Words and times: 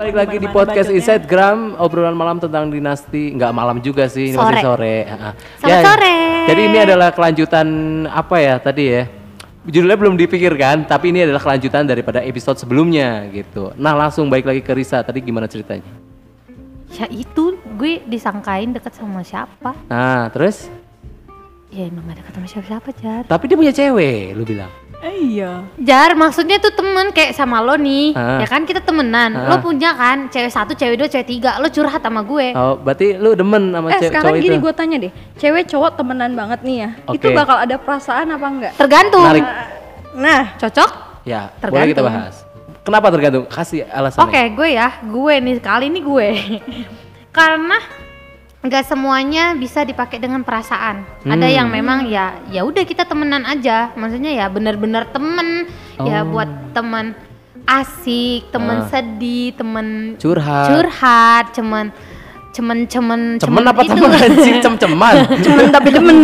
Balik 0.00 0.16
lagi 0.16 0.36
di 0.40 0.48
podcast 0.48 0.88
Inside 0.88 1.28
Gram, 1.28 1.76
obrolan 1.76 2.16
malam 2.16 2.40
tentang 2.40 2.72
dinasti, 2.72 3.36
nggak 3.36 3.52
malam 3.52 3.84
juga 3.84 4.08
sih, 4.08 4.32
ini 4.32 4.36
masih 4.40 4.64
Sore. 4.64 4.64
sore. 4.64 4.96
Ah, 5.04 5.12
ah. 5.12 5.32
Selamat 5.60 5.84
sore. 5.84 6.16
Jadi 6.48 6.60
ini 6.64 6.78
adalah 6.80 7.08
kelanjutan 7.12 7.66
apa 8.08 8.36
ya 8.40 8.56
tadi 8.56 8.84
ya? 8.96 9.04
Judulnya 9.68 10.00
belum 10.00 10.16
dipikirkan, 10.16 10.88
tapi 10.88 11.12
ini 11.12 11.28
adalah 11.28 11.44
kelanjutan 11.44 11.84
daripada 11.84 12.24
episode 12.24 12.56
sebelumnya 12.56 13.28
gitu. 13.28 13.76
Nah 13.76 13.92
langsung 13.92 14.32
balik 14.32 14.48
lagi 14.48 14.64
ke 14.64 14.72
Risa, 14.72 15.04
tadi 15.04 15.20
gimana 15.20 15.44
ceritanya? 15.44 15.84
Ya 16.96 17.04
itu 17.12 17.60
gue 17.76 18.00
disangkain 18.08 18.72
deket 18.72 18.96
sama 18.96 19.20
siapa? 19.20 19.76
Nah 19.84 20.32
terus, 20.32 20.72
Ya 21.68 21.86
emang 21.86 22.08
gak 22.08 22.24
deket 22.24 22.32
sama 22.34 22.48
siapa-siapa 22.48 22.88
Jar. 22.98 23.22
tapi 23.28 23.52
dia 23.52 23.54
punya 23.60 23.70
cewek, 23.76 24.32
lu 24.32 24.48
bilang. 24.48 24.72
Eh, 25.00 25.16
iya. 25.32 25.64
Jar 25.76 26.12
maksudnya 26.12 26.56
tuh 26.56 26.70
temen 26.70 27.08
kayak 27.08 27.32
sama 27.32 27.58
lo 27.58 27.72
nih, 27.74 28.12
Ah. 28.12 28.36
ya 28.36 28.44
kan 28.44 28.68
kita 28.68 28.78
temenan. 28.78 29.32
Ah. 29.32 29.48
Lo 29.48 29.56
punya 29.58 29.92
kan 29.92 30.28
cewek 30.28 30.48
satu, 30.48 30.72
cewek 30.72 30.96
dua, 30.96 31.08
cewek 31.08 31.24
tiga. 31.26 31.56
Lo 31.56 31.66
curhat 31.66 31.98
sama 31.98 32.20
gue. 32.20 32.52
Oh 32.52 32.76
berarti 32.76 33.16
lu 33.16 33.32
demen 33.32 33.72
sama 33.72 33.88
Eh 33.88 33.96
cewek 33.96 34.12
sekarang 34.12 34.34
gini 34.36 34.56
itu? 34.56 34.60
gue 34.60 34.72
tanya 34.72 34.96
deh, 34.98 35.12
cewek 35.36 35.64
cowok 35.66 35.96
temenan 35.96 36.32
banget 36.32 36.60
nih 36.60 36.76
ya, 36.78 36.90
itu 37.10 37.26
Oke. 37.26 37.32
bakal 37.32 37.56
ada 37.56 37.76
perasaan 37.76 38.28
apa 38.28 38.46
enggak? 38.46 38.72
Tergantung. 38.76 39.24
Menarik. 39.24 39.46
Nah, 40.10 40.42
Cocok? 40.58 40.90
Ya, 41.22 41.48
boleh 41.48 41.60
Tergantung. 41.62 41.88
kita 41.90 42.02
bahas. 42.04 42.34
Kenapa 42.80 43.06
tergantung? 43.08 43.44
Kasih 43.46 43.84
alasannya. 43.86 44.24
Oke, 44.26 44.42
gue 44.52 44.68
ya, 44.70 44.88
gue 45.00 45.34
nih 45.38 45.54
kali 45.60 45.88
ini 45.88 46.00
gue. 46.00 46.28
Karena 47.36 47.78
nggak 48.60 48.84
semuanya 48.84 49.52
bisa 49.54 49.82
dipakai 49.82 50.16
dengan 50.16 50.40
perasaan. 50.40 51.04
Ada 51.22 51.46
Hmm. 51.48 51.56
yang 51.56 51.68
memang 51.68 51.98
ya 52.06 52.36
ya 52.46 52.60
udah 52.60 52.84
kita 52.84 53.04
temenan 53.04 53.42
aja. 53.42 53.88
Maksudnya 53.94 54.32
ya 54.34 54.46
bener-bener 54.46 55.04
temen 55.06 55.64
ya 55.98 56.20
Oh. 56.20 56.28
buat 56.28 56.44
temen 56.70 57.16
asik, 57.64 58.50
temen 58.50 58.84
Ah. 58.84 58.88
sedih, 58.90 59.52
temen 59.54 60.16
Curhat. 60.16 60.68
curhat, 60.68 61.44
cemen 61.52 61.88
cemen 62.50 62.82
cemen 62.84 63.38
Cemen 63.38 63.62
apa 63.62 63.80
itu. 63.80 63.94
temen 63.94 64.10
anjing? 64.10 64.58
Cem-ceman. 64.64 65.14
cuman 65.38 65.64
tapi 65.70 65.88
demen. 65.88 66.16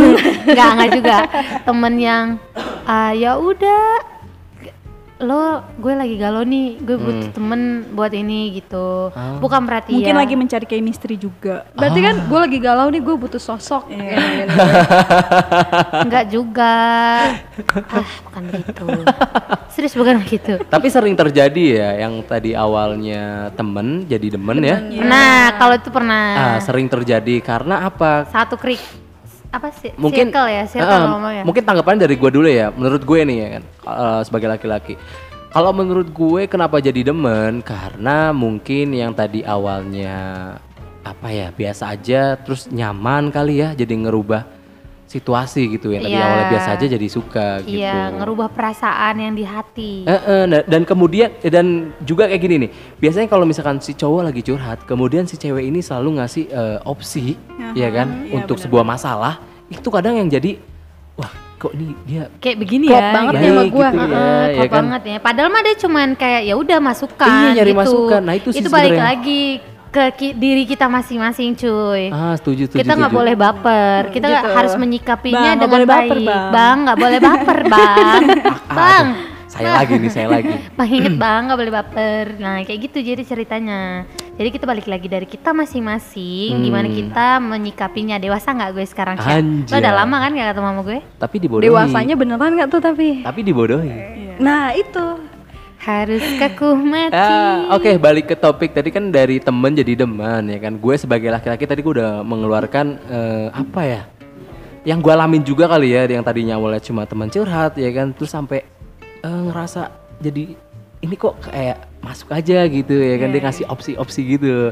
Enggak, 0.45 0.69
enggak 0.75 0.91
juga. 0.92 1.17
Temen 1.62 1.95
yang 1.97 2.25
ah, 2.84 3.14
ya 3.14 3.39
udah 3.39 4.03
lo 5.17 5.64
gue 5.81 5.97
lagi 5.97 6.20
galau 6.20 6.45
nih, 6.45 6.77
gue 6.77 6.92
butuh 6.95 7.33
temen 7.33 7.61
buat 7.91 8.12
ini 8.12 8.61
gitu. 8.61 9.09
Ah. 9.11 9.41
Bukan 9.41 9.64
berarti 9.64 9.97
Mungkin 9.97 10.12
ya. 10.12 10.20
lagi 10.20 10.34
mencari 10.36 10.67
chemistry 10.67 11.17
juga. 11.17 11.64
Berarti 11.73 12.05
kan 12.05 12.14
gue 12.20 12.39
lagi 12.39 12.58
galau 12.61 12.92
nih, 12.92 13.00
gue 13.00 13.17
butuh 13.17 13.41
sosok. 13.41 13.89
Iya. 13.89 14.45
Enggak 16.05 16.25
juga. 16.28 16.75
ah, 17.89 18.08
bukan 18.28 18.42
begitu. 18.53 18.84
Serius 19.73 19.95
bukan 19.97 20.20
begitu. 20.20 20.61
Tapi 20.62 20.86
sering 20.89 21.17
terjadi 21.17 21.64
ya 21.80 21.91
yang 22.05 22.20
tadi 22.20 22.53
awalnya 22.53 23.48
temen 23.56 24.05
jadi 24.05 24.36
demen 24.36 24.61
ya. 24.61 24.77
Nah, 25.01 25.56
kalau 25.56 25.75
itu 25.77 25.89
pernah 25.89 26.25
Ah, 26.36 26.58
sering 26.61 26.92
terjadi 26.92 27.41
karena 27.41 27.89
apa? 27.89 28.28
satu 28.28 28.61
krik 28.61 28.80
apa 29.57 29.69
sih? 29.73 29.91
Mungkin 29.97 30.29
circle 30.29 30.49
ya, 30.53 30.65
circle 30.69 31.01
ngomongnya. 31.09 31.43
Mungkin 31.43 31.62
tanggapan 31.65 31.97
dari 31.97 32.15
gue 32.15 32.31
dulu 32.31 32.49
ya. 32.49 32.69
Menurut 32.71 33.03
gue 33.03 33.21
nih 33.25 33.37
ya 33.37 33.49
kan 33.59 33.63
eh, 33.65 34.21
sebagai 34.23 34.48
laki-laki. 34.53 34.95
Kalau 35.51 35.73
menurut 35.73 36.13
gue 36.13 36.45
kenapa 36.45 36.77
jadi 36.79 37.01
demen? 37.01 37.65
Karena 37.65 38.31
mungkin 38.37 38.93
yang 38.93 39.17
tadi 39.17 39.41
awalnya 39.41 40.53
apa 41.07 41.31
ya 41.31 41.55
biasa 41.55 41.95
aja 41.95 42.35
terus 42.35 42.67
nyaman 42.67 43.31
kali 43.31 43.63
ya 43.63 43.79
jadi 43.79 43.95
ngerubah 43.95 44.43
situasi 45.07 45.79
gitu 45.79 45.95
ya 45.95 46.03
tadi 46.03 46.19
Iya. 46.19 46.27
awalnya 46.27 46.47
biasa 46.51 46.69
aja 46.75 46.87
jadi 46.91 47.07
suka 47.07 47.48
gitu. 47.63 47.79
Iya, 47.79 48.11
ngerubah 48.19 48.51
perasaan 48.51 49.15
yang 49.23 49.39
di 49.39 49.47
hati. 49.47 50.03
Eh, 50.03 50.45
nah, 50.51 50.67
dan 50.67 50.83
kemudian 50.83 51.31
eh, 51.47 51.48
dan 51.48 51.95
juga 52.03 52.27
kayak 52.27 52.43
gini 52.43 52.67
nih 52.67 52.70
biasanya 52.98 53.31
kalau 53.31 53.47
misalkan 53.47 53.79
si 53.79 53.95
cowok 53.95 54.35
lagi 54.35 54.43
curhat 54.43 54.83
kemudian 54.83 55.31
si 55.31 55.39
cewek 55.39 55.63
ini 55.63 55.79
selalu 55.79 56.19
ngasih 56.19 56.45
eh, 56.51 56.79
opsi 56.83 57.39
ya 57.79 57.86
kan 57.95 58.27
untuk 58.35 58.59
sebuah 58.59 58.83
masalah 58.83 59.39
itu 59.69 59.89
kadang 59.89 60.15
yang 60.15 60.29
jadi 60.29 60.59
wah 61.15 61.29
kok 61.57 61.73
ini 61.73 61.97
dia 62.05 62.29
Kayak 62.37 62.57
begini 62.61 62.87
Klop 62.87 63.01
ya. 63.01 63.11
banget 63.11 63.33
nih 63.33 63.47
sama 63.47 63.57
baik 63.57 63.73
gua. 63.73 63.89
gitu 63.89 63.97
ya, 63.97 64.07
Heeh, 64.07 64.45
ya 64.47 64.53
klop 64.53 64.69
kan 64.69 64.83
banget 64.83 65.03
ya. 65.03 65.17
Padahal 65.19 65.49
mah 65.49 65.63
dia 65.63 65.77
cuman 65.79 66.09
kayak 66.15 66.43
ya 66.43 66.55
udah 66.55 66.79
masukan 66.81 67.29
Iya, 67.29 67.49
nyari 67.55 67.73
gitu. 67.73 67.81
masukan. 67.81 68.21
Nah, 68.23 68.35
itu 68.35 68.49
sih 68.51 68.61
balik 68.63 68.71
sebenarnya. 68.93 69.03
lagi 69.03 69.43
ke 69.89 70.05
ki- 70.13 70.37
diri 70.37 70.65
kita 70.65 70.87
masing-masing, 70.87 71.57
cuy. 71.57 72.13
ah 72.13 72.37
setuju 72.37 72.69
setuju 72.69 72.79
kita 72.79 72.93
nggak 72.93 73.15
boleh 73.15 73.35
baper. 73.35 74.01
Kita 74.11 74.27
Gitu. 74.29 74.49
harus 74.53 74.75
menyikapinya 74.75 75.41
Bang, 75.51 75.59
dengan 75.59 75.73
boleh 75.73 75.89
baper, 75.89 76.17
baik. 76.19 76.29
Bang. 76.29 76.51
Bang, 76.53 76.77
nggak 76.85 76.98
boleh 76.98 77.19
baper, 77.19 77.59
Bang. 77.73 78.23
bang. 78.69 79.07
saya 79.47 79.73
lagi 79.73 79.95
nih 79.97 80.11
saya 80.11 80.29
lagi 80.29 80.53
Bang 80.71 80.91
inget 80.91 81.17
bang 81.17 81.41
nggak 81.48 81.57
boleh 81.57 81.73
baper. 81.73 82.25
Nah 82.37 82.61
kayak 82.61 82.81
gitu 82.85 82.98
jadi 83.01 83.23
ceritanya. 83.25 84.05
Jadi 84.36 84.52
kita 84.52 84.69
balik 84.69 84.85
lagi 84.85 85.08
dari 85.08 85.24
kita 85.24 85.57
masing-masing. 85.57 86.61
Hmm. 86.61 86.64
Gimana 86.69 86.89
kita 86.92 87.27
menyikapinya 87.41 88.20
dewasa 88.20 88.52
nggak 88.52 88.70
gue 88.77 88.85
sekarang? 88.85 89.17
Syah? 89.17 89.41
Lo 89.41 89.77
udah 89.80 89.95
lama 89.97 90.17
kan 90.20 90.30
gak 90.36 90.48
ketemu 90.52 90.69
sama 90.69 90.83
gue? 90.85 90.98
tapi 91.17 91.36
dibodohi 91.41 91.64
Dewasanya 91.73 92.14
beneran 92.20 92.52
nggak 92.52 92.69
tuh 92.69 92.80
tapi? 92.85 93.24
tapi 93.24 93.41
dibodohi 93.41 93.92
Nah 94.36 94.77
itu. 94.77 95.07
Haruskah 95.80 96.52
ku 96.61 96.77
mati? 96.77 97.17
Ah, 97.17 97.73
oke 97.73 97.97
balik 97.97 98.29
ke 98.29 98.36
topik 98.36 98.77
tadi 98.77 98.92
kan 98.92 99.08
dari 99.08 99.41
temen 99.41 99.73
jadi 99.73 100.05
demen 100.05 100.53
ya 100.53 100.58
kan. 100.61 100.77
Gue 100.77 101.01
sebagai 101.01 101.33
laki-laki 101.33 101.64
tadi 101.64 101.80
gue 101.80 101.97
udah 101.97 102.20
mengeluarkan 102.20 102.86
eh, 103.08 103.48
apa 103.57 103.83
ya? 103.89 104.03
Yang 104.85 104.98
gue 105.01 105.13
alamin 105.17 105.42
juga 105.48 105.64
kali 105.64 105.97
ya, 105.97 106.05
yang 106.05 106.20
tadinya 106.23 106.61
awalnya 106.61 106.85
cuma 106.85 107.08
teman 107.08 107.27
curhat 107.33 107.74
ya 107.74 107.91
kan, 107.91 108.13
terus 108.13 108.30
sampai 108.30 108.68
eh, 109.24 109.41
ngerasa 109.48 109.89
jadi 110.20 110.53
ini 111.01 111.14
kok 111.17 111.41
kayak 111.48 111.95
masuk 112.06 112.30
aja 112.30 112.62
gitu 112.70 112.94
ya 112.94 113.18
kan, 113.18 113.34
dia 113.34 113.42
ngasih 113.42 113.67
opsi-opsi 113.67 114.39
gitu. 114.39 114.70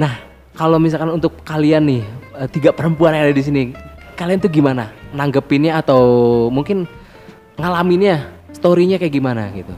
Nah 0.00 0.16
kalau 0.56 0.80
misalkan 0.80 1.12
untuk 1.12 1.44
kalian 1.44 1.84
nih 1.84 2.02
eh, 2.40 2.48
tiga 2.48 2.72
perempuan 2.72 3.12
yang 3.12 3.28
ada 3.28 3.36
di 3.36 3.44
sini, 3.44 3.62
kalian 4.16 4.40
tuh 4.40 4.48
gimana? 4.48 4.88
Nanggepinnya 5.12 5.76
atau 5.84 6.00
mungkin 6.48 6.88
ngalaminnya, 7.60 8.32
storynya 8.56 8.96
kayak 8.96 9.12
gimana 9.12 9.52
gitu? 9.52 9.74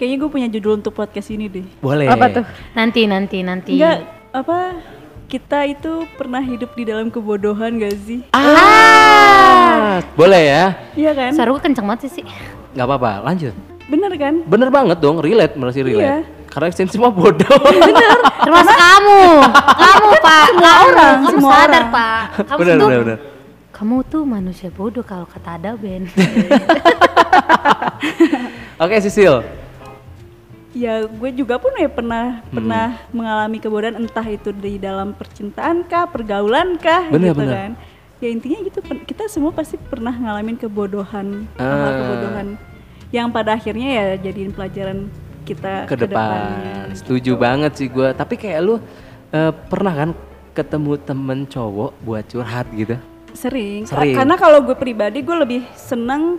Kayaknya 0.00 0.16
gue 0.16 0.30
punya 0.32 0.48
judul 0.48 0.80
untuk 0.80 0.96
podcast 0.96 1.28
ini 1.28 1.46
deh. 1.46 1.66
Boleh. 1.78 2.08
Apa 2.08 2.32
tuh? 2.32 2.44
Nanti 2.72 3.04
nanti 3.04 3.44
nanti. 3.44 3.76
Enggak, 3.76 4.08
apa 4.32 4.80
kita 5.28 5.68
itu 5.68 6.08
pernah 6.16 6.40
hidup 6.40 6.72
di 6.72 6.88
dalam 6.88 7.12
kebodohan 7.12 7.78
gak 7.78 7.94
sih? 8.08 8.24
Ah, 8.32 10.00
boleh 10.16 10.40
ya? 10.40 10.64
Iya 10.96 11.12
kan? 11.12 11.30
Suara 11.36 11.52
gue 11.52 11.62
kenceng 11.62 11.86
banget 11.86 12.08
sih. 12.10 12.24
Nggak 12.72 12.86
apa-apa, 12.88 13.12
lanjut. 13.28 13.54
Bener 13.90 14.10
kan? 14.14 14.34
Bener 14.46 14.68
banget 14.70 14.98
dong, 14.98 15.18
relate, 15.18 15.54
masih 15.54 15.82
relate. 15.82 16.06
Iya. 16.06 16.18
Karena 16.46 16.66
ekstensi 16.66 16.94
semua 16.94 17.10
bodoh. 17.10 17.58
Termasuk 18.46 18.72
kamu, 18.72 19.20
kamu 19.76 20.08
pak, 20.20 20.44
semua 20.48 20.72
orang, 20.80 21.16
kamu 21.16 21.28
semua 21.30 21.52
sadar 21.52 21.68
orang. 21.68 21.86
pak. 21.90 22.20
Kamu 22.40 22.58
bener, 22.58 22.74
tuh, 22.74 22.86
bener, 22.86 23.00
bener. 23.00 23.18
kamu 23.70 23.96
tuh 24.04 24.22
manusia 24.24 24.68
bodoh 24.68 25.02
kalau 25.02 25.24
kata 25.24 25.56
ada 25.56 25.70
Ben. 25.74 26.04
Oke, 28.78 28.94
Sisil. 28.98 29.42
Ya 30.70 31.02
gue 31.02 31.30
juga 31.34 31.58
pun 31.58 31.70
ya 31.74 31.86
pernah 31.86 32.40
Hmm. 32.40 32.52
pernah 32.52 32.86
mengalami 33.10 33.56
kebodohan 33.58 33.96
entah 33.96 34.24
itu 34.24 34.50
di 34.50 34.78
dalam 34.78 35.12
percintaan 35.12 35.82
kah, 35.84 36.06
pergaulan 36.06 36.78
kah 36.78 37.10
Bener, 37.10 37.30
gitu 37.30 37.42
bener. 37.42 37.52
kan. 37.52 37.70
Ya 38.18 38.28
intinya 38.28 38.58
gitu 38.62 38.78
kita 39.02 39.26
semua 39.26 39.50
pasti 39.50 39.74
pernah 39.76 40.12
ngalamin 40.12 40.54
kebodohan, 40.54 41.48
Ah. 41.56 41.90
kebodohan 41.90 42.46
yang 43.10 43.30
pada 43.30 43.58
akhirnya 43.58 43.88
ya 43.90 44.06
jadiin 44.22 44.54
pelajaran 44.54 45.10
kita 45.42 45.90
Ke 45.90 45.98
depan. 45.98 46.94
Setuju 46.94 47.34
banget 47.34 47.72
sih 47.74 47.90
gue. 47.90 48.14
Tapi 48.14 48.34
kayak 48.38 48.58
lu 48.62 48.78
eh, 49.30 49.52
pernah 49.66 49.94
kan 49.94 50.10
ketemu 50.54 50.98
temen 50.98 51.46
cowok 51.46 51.90
buat 52.02 52.24
curhat 52.26 52.66
gitu? 52.70 52.94
Sering. 53.34 53.86
Sering. 53.86 54.14
Karena 54.14 54.34
kalau 54.34 54.62
gue 54.62 54.74
pribadi 54.74 55.22
gue 55.22 55.36
lebih 55.36 55.60
senang 55.74 56.38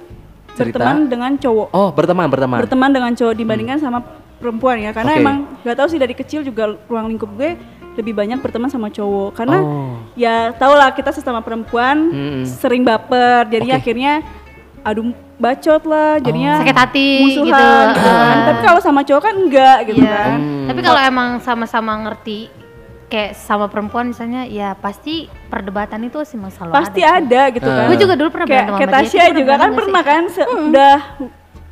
Cerita? 0.55 0.79
berteman 0.79 1.07
dengan 1.07 1.31
cowok. 1.35 1.67
Oh, 1.71 1.89
berteman, 1.91 2.27
berteman. 2.27 2.59
Berteman 2.63 2.91
dengan 2.91 3.11
cowok 3.15 3.35
dibandingkan 3.35 3.79
sama 3.79 3.99
perempuan 4.39 4.79
ya. 4.83 4.91
Karena 4.91 5.15
Oke. 5.15 5.21
emang 5.23 5.35
gak 5.63 5.75
tahu 5.79 5.87
sih 5.91 5.99
dari 5.99 6.15
kecil 6.15 6.43
juga 6.43 6.75
ruang 6.87 7.07
lingkup 7.07 7.31
gue 7.35 7.55
lebih 7.91 8.15
banyak 8.15 8.39
berteman 8.39 8.71
sama 8.71 8.87
cowok. 8.87 9.35
Karena 9.35 9.59
Oh. 9.59 9.99
ya 10.15 10.51
tau 10.55 10.75
lah 10.75 10.91
kita 10.91 11.11
sesama 11.11 11.43
perempuan 11.43 12.11
Mm-mm. 12.11 12.43
sering 12.47 12.83
baper. 12.83 13.47
Jadinya 13.47 13.75
Oke. 13.79 13.83
akhirnya 13.83 14.13
adu 14.81 15.01
bacot 15.35 15.81
lah. 15.83 16.17
Jadinya 16.17 16.57
Sakit 16.57 16.77
hati 16.77 17.09
musuhan, 17.23 17.45
gitu. 17.45 17.53
kan. 17.55 17.87
Ah. 17.95 18.43
Tapi 18.47 18.59
kalau 18.61 18.79
sama 18.79 19.01
cowok 19.01 19.21
kan 19.21 19.35
enggak 19.35 19.77
gitu 19.85 20.01
Iya. 20.01 20.11
kan. 20.11 20.31
Hmm. 20.35 20.67
Tapi 20.67 20.79
kalau 20.81 20.99
emang 20.99 21.29
sama-sama 21.39 21.91
ngerti 22.01 22.49
kayak 23.07 23.35
sama 23.35 23.67
perempuan 23.67 24.07
misalnya 24.07 24.43
ya 24.43 24.71
pasti 24.73 25.27
perdebatan 25.45 25.99
itu 26.01 26.23
sih 26.23 26.39
selalu 26.39 26.71
Pasti 26.71 27.01
ada. 27.01 27.19
ada 27.19 27.41
gitu 27.51 27.65
Ah. 27.65 27.75
kan. 27.75 27.85
Gue 27.85 27.97
juga 27.99 28.13
dulu 28.15 28.29
pernah 28.29 28.47
kayak, 28.47 28.63
kayak 28.63 28.71
sama 28.71 28.79
dia. 28.81 28.95
Tasya 28.95 29.23
juga 29.33 29.53
kan 29.55 29.69
pernah 29.71 30.01
sih? 30.01 30.09
kan 30.09 30.23
se- 30.29 30.49
udah 30.49 30.97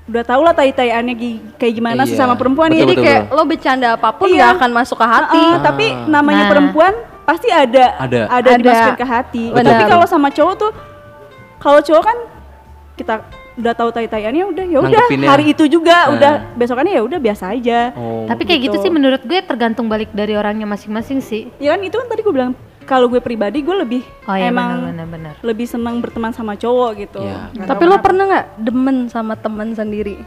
udah 0.05 0.23
tau 0.25 0.41
lah 0.41 0.51
tai-taiannya 0.51 1.13
gi- 1.13 1.41
kayak 1.55 1.73
gimana 1.75 2.01
Iya. 2.01 2.09
sesama 2.09 2.33
perempuan 2.33 2.67
Betul, 2.67 2.81
Jadi 2.81 2.93
betul, 2.93 3.05
kayak 3.05 3.21
betul. 3.23 3.37
lo 3.37 3.43
bercanda 3.45 3.87
apa 3.93 4.09
pun 4.11 4.25
Iya. 4.25 4.35
nggak 4.35 4.51
akan 4.55 4.69
masuk 4.73 4.97
ke 4.97 5.07
hati. 5.07 5.43
Ah, 5.47 5.57
tapi 5.59 5.85
namanya 6.07 6.43
Nah. 6.43 6.49
perempuan 6.49 6.93
pasti 7.23 7.47
ada 7.47 7.85
Ada. 7.95 8.21
ada, 8.27 8.49
Ada. 8.49 8.51
dimasukin 8.57 8.95
ke 8.95 9.05
hati. 9.07 9.43
Benar. 9.49 9.69
Tapi 9.69 9.83
kalau 9.87 10.05
sama 10.05 10.27
cowok 10.27 10.53
tuh 10.57 10.71
kalau 11.57 11.79
cowok 11.79 12.03
kan 12.03 12.17
kita 12.99 13.23
udah 13.55 13.73
tahu 13.73 13.89
tai-taiannya 13.89 14.43
udah 14.45 14.65
ya 14.65 14.79
udah 14.79 14.99
hari 15.25 15.51
itu 15.51 15.63
juga 15.65 16.07
Nah. 16.07 16.15
udah 16.15 16.31
besokannya 16.53 16.93
ya 16.93 17.01
udah 17.01 17.17
biasa 17.17 17.51
aja. 17.51 17.91
Oh, 17.93 18.23
Tapi 18.25 18.43
kayak 18.43 18.61
gitu 18.61 18.75
gitu. 18.75 18.83
sih 18.83 18.91
menurut 18.91 19.19
gue 19.21 19.39
tergantung 19.41 19.87
balik 19.87 20.11
dari 20.11 20.35
orangnya 20.35 20.63
masing-masing 20.65 21.19
sih. 21.19 21.47
Ya 21.57 21.71
kan 21.71 21.79
itu 21.81 21.95
kan 21.95 22.07
tadi 22.07 22.19
gue 22.19 22.31
bilang 22.31 22.51
kalau 22.83 23.05
gue 23.05 23.19
pribadi 23.19 23.59
gue 23.59 23.75
lebih 23.77 24.01
Oh 24.25 24.33
iya 24.33 24.49
emang 24.49 24.89
benar-benar. 24.89 25.33
lebih 25.39 25.63
senang 25.63 25.97
berteman 25.97 26.31
sama 26.31 26.53
cowok 26.53 26.91
gitu. 26.99 27.19
Nggak 27.21 27.67
Tapi 27.67 27.83
lo 27.85 27.95
pernah 27.99 28.23
nggak 28.27 28.45
demen 28.59 28.97
sama 29.07 29.33
temen 29.33 29.71
sendiri? 29.71 30.19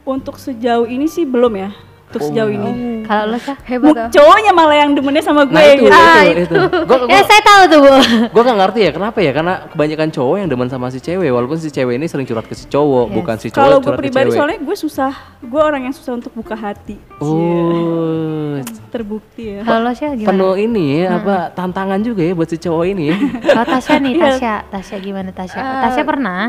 untuk 0.00 0.36
sejauh 0.36 0.84
ini 0.84 1.06
sih 1.06 1.22
belum 1.22 1.52
ya. 1.54 1.70
Untuk 2.10 2.26
sejauh 2.26 2.50
ini. 2.50 2.70
Kalau 3.00 3.24
lo 3.26 3.38
sih? 3.38 3.54
Hebat. 3.64 4.10
Cowoknya 4.10 4.50
malah 4.50 4.76
yang 4.76 4.90
demennya 4.92 5.18
sama 5.20 5.42
gue 5.42 5.50
Nah 5.50 5.62
itu, 5.64 5.82
gitu. 5.84 5.94
Ah, 5.94 6.22
itu, 6.24 6.42
itu. 6.42 6.56
Gue 6.84 6.98
Ya 7.06 7.22
saya 7.30 7.38
tahu 7.40 7.62
tuh 7.66 7.78
bu. 7.80 7.90
gue 8.28 8.42
gak 8.44 8.58
ngerti 8.60 8.80
ya 8.80 8.90
kenapa 8.90 9.18
ya 9.18 9.30
karena 9.30 9.54
kebanyakan 9.68 10.08
cowok 10.10 10.36
yang 10.36 10.48
demen 10.48 10.66
sama 10.66 10.86
si 10.88 10.98
cewek 10.98 11.26
walaupun 11.28 11.54
si 11.56 11.68
cewek 11.68 11.94
ini 11.94 12.06
sering 12.06 12.22
curhat 12.24 12.44
ke 12.44 12.54
si 12.54 12.66
cowok 12.66 13.04
Yes. 13.04 13.14
bukan 13.14 13.36
si 13.36 13.48
cowok 13.48 13.58
Kalau 13.60 13.76
gue 13.76 13.84
curhat 13.84 13.96
ke 13.96 14.02
pribadi 14.04 14.26
cewek. 14.26 14.36
soalnya 14.36 14.58
gue 14.60 14.76
susah, 14.76 15.12
gue 15.40 15.60
orang 15.60 15.82
yang 15.84 15.94
susah 15.94 16.12
untuk 16.12 16.32
buka 16.32 16.54
hati. 16.54 16.98
Oh, 17.16 18.58
Terbukti 18.88 19.42
ya. 19.52 19.62
Kalau 19.62 19.80
lo 19.80 19.92
sih 19.92 20.06
gimana? 20.08 20.28
penuh 20.28 20.54
ini 20.56 20.84
ya, 21.00 21.08
apa 21.16 21.34
tantangan 21.52 22.00
juga 22.00 22.22
ya 22.22 22.32
buat 22.32 22.46
si 22.46 22.58
cowok 22.58 22.84
ini. 22.88 23.06
Kalau 23.40 23.66
Tasya 23.68 23.96
nih, 23.98 24.12
Iya. 24.12 24.24
Tasya, 24.26 24.54
Tasya 24.68 24.96
gimana 24.98 25.30
Tasya? 25.30 25.58
Eh, 25.58 25.78
Tasya 25.84 26.02
pernah? 26.02 26.42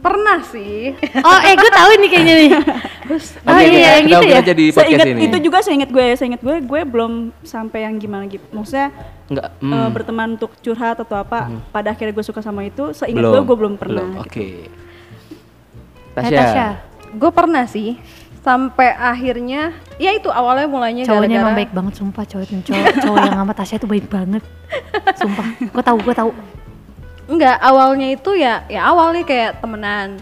Pernah 0.00 0.38
sih. 0.42 0.96
Oh, 1.20 1.38
eh 1.38 1.52
gue 1.52 1.70
tahu 1.70 1.90
nih 1.96 2.08
kayaknya 2.08 2.34
nih. 2.34 2.50
Oh 2.50 3.52
Oke, 3.52 3.62
iya, 3.62 3.68
kita- 3.68 3.92
yang 3.92 4.04
gitu 4.06 4.26
ya. 4.26 4.40
jadi 4.40 4.64
Seingat 4.72 5.06
ini. 5.06 5.20
itu 5.26 5.36
juga 5.42 5.58
seingat 5.60 5.90
gue, 5.90 6.06
seingat 6.14 6.40
gue, 6.40 6.56
gue 6.58 6.80
belum 6.82 7.12
sampai 7.42 7.84
yang 7.84 7.94
gimana 7.96 8.24
gitu. 8.24 8.42
Maksudnya 8.50 8.88
Enggak, 9.26 9.48
eh, 9.52 9.62
hmm, 9.62 9.88
berteman 9.90 10.28
untuk 10.34 10.56
curhat 10.56 10.96
atau 10.96 11.16
apa. 11.16 11.52
Pada 11.68 11.92
akhirnya 11.92 12.12
gue 12.12 12.24
suka 12.24 12.40
sama 12.40 12.64
itu, 12.64 12.90
seingat 12.90 13.20
belum. 13.20 13.32
gue 13.34 13.42
gue 13.44 13.56
belum 13.56 13.74
pernah. 13.76 14.06
Belum, 14.06 14.22
Oke. 14.22 14.40
Eh, 14.40 14.68
Tasya. 16.10 16.38
Tasya, 16.38 16.68
Gue 17.12 17.30
pernah 17.30 17.64
sih. 17.66 17.98
Sampai 18.40 18.88
akhirnya, 18.88 19.76
ya 20.00 20.16
itu 20.16 20.32
awalnya 20.32 20.64
mulainya 20.64 21.04
cowoknya 21.04 21.44
emang 21.44 21.52
gara-gara 21.52 21.60
baik 21.60 21.70
banget 21.76 21.92
sumpah 22.00 22.24
cowok 22.24 22.44
cowok, 22.64 22.84
cowok 23.04 23.18
yang 23.20 23.36
sama 23.36 23.52
Tasya 23.52 23.76
tuh 23.76 23.90
baik 23.90 24.06
banget. 24.08 24.42
Sumpah, 25.12 25.46
gue 25.60 25.82
tahu, 25.84 25.98
gue 26.00 26.14
tahu. 26.16 26.30
Enggak, 27.30 27.56
awalnya 27.56 28.10
itu 28.10 28.34
ya 28.34 28.66
ya 28.66 28.84
awalnya 28.84 29.22
kayak 29.22 29.62
temenan. 29.62 30.18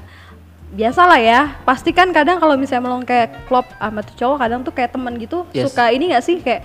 Biasalah 0.68 1.16
ya, 1.16 1.56
pasti 1.64 1.90
kan 1.90 2.12
kadang 2.12 2.36
kalau 2.36 2.52
misalnya 2.54 2.84
melong 2.84 3.00
kayak 3.02 3.48
klop 3.48 3.64
sama 3.72 4.04
tuh 4.04 4.14
cowok 4.14 4.36
kadang 4.38 4.60
tuh 4.60 4.70
kayak 4.70 4.92
temen 4.92 5.16
gitu 5.16 5.48
Yes. 5.50 5.64
suka 5.66 5.88
ini 5.88 6.12
gak 6.12 6.20
sih 6.20 6.36
kayak 6.38 6.60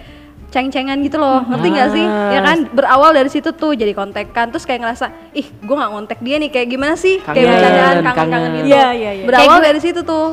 ceng-cengan 0.52 1.00
gitu 1.00 1.16
loh, 1.16 1.40
ngerti 1.42 1.68
gak 1.72 1.90
sih? 1.90 2.04
Ah. 2.04 2.30
Ya 2.30 2.40
kan 2.42 2.68
berawal 2.68 3.10
dari 3.10 3.26
situ 3.26 3.50
tuh 3.50 3.72
jadi 3.72 3.90
kontekan 3.92 4.52
terus 4.52 4.68
kayak 4.68 4.84
ngerasa 4.84 5.08
ih 5.32 5.48
gue 5.48 5.72
nggak 5.74 5.90
kontak 5.90 6.20
dia 6.20 6.36
nih 6.36 6.52
kayak 6.52 6.68
gimana 6.68 6.94
sih? 6.94 7.18
kayak 7.18 7.32
Kangen, 7.34 7.48
bercandaan 7.50 7.96
kangen-kangen 7.96 8.28
kangen. 8.30 8.52
gitu. 8.54 8.68
Iya, 8.68 8.88
iya, 8.92 9.12
iya. 9.14 9.24
Berawal 9.24 9.40
Kayak 9.40 9.56
gue- 9.56 9.66
dari 9.66 9.80
situ 9.82 10.00
tuh, 10.04 10.28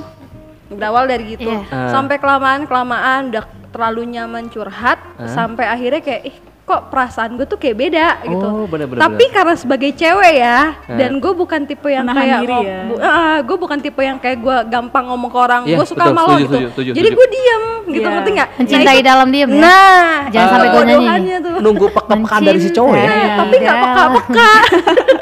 berawal 0.68 1.04
dari 1.06 1.24
gitu 1.30 1.48
Iya. 1.48 1.62
Ah. 1.70 1.88
sampai 1.88 2.16
kelamaan 2.16 2.60
kelamaan 2.64 3.20
udah 3.30 3.44
terlalu 3.70 4.02
nyaman 4.10 4.44
curhat 4.46 4.98
Ah. 5.14 5.30
sampai 5.30 5.64
akhirnya 5.64 6.02
kayak 6.02 6.22
ih 6.26 6.36
kok 6.70 6.86
perasaan 6.86 7.34
gue 7.34 7.42
tuh 7.44 7.58
kayak 7.58 7.76
beda 7.76 8.06
gitu. 8.22 8.46
Oh, 8.46 8.64
bener-bener, 8.64 9.02
Tapi 9.02 9.24
karena 9.28 9.54
sebagai 9.54 9.90
cewek 9.90 10.34
ya, 10.36 10.58
Ah. 10.80 10.94
dan 10.94 11.18
gue 11.18 11.32
bukan 11.32 11.60
tipe 11.64 11.86
yang 11.86 12.06
Menahan 12.06 12.22
kayak 12.22 12.38
diri 12.40 12.58
ya. 12.62 12.78
bu- 12.86 13.00
gue 13.42 13.56
bukan 13.58 13.78
tipe 13.80 14.00
yang 14.00 14.16
kayak 14.16 14.38
gue 14.38 14.56
gampang 14.68 15.04
ngomong 15.04 15.26
ke 15.26 15.38
orang, 15.40 15.62
Iya, 15.66 15.74
gue 15.74 15.84
suka 15.84 15.98
betul, 16.00 16.10
sama 16.12 16.20
lo 16.20 16.28
setuju, 16.28 16.38
gitu. 16.38 16.54
setuju, 16.54 16.68
setuju, 16.70 16.90
Jadi 16.94 17.08
gue 17.10 17.26
diem 17.28 17.64
gitu, 17.90 17.98
Iya. 18.00 18.14
ngerti 18.14 18.30
nggak? 18.30 18.48
Mencintai 18.54 18.84
Nah, 18.84 18.94
itu- 18.94 19.08
dalam 19.08 19.28
diam 19.28 19.48
ya. 19.50 19.58
Nah, 19.58 20.10
Jangan 20.30 20.48
sampai 20.48 20.68
gue 20.70 20.82
nyanyi. 20.86 21.34
tuh. 21.40 21.54
Nunggu 21.58 21.86
peka-pekaan 21.90 22.40
dari 22.40 22.58
si 22.58 22.70
cowok 22.70 22.94
ya. 22.94 23.04
Nah, 23.04 23.34
tapi 23.36 23.54
nggak 23.58 23.74
Dalam. 23.74 23.84
peka-peka. 23.84 24.50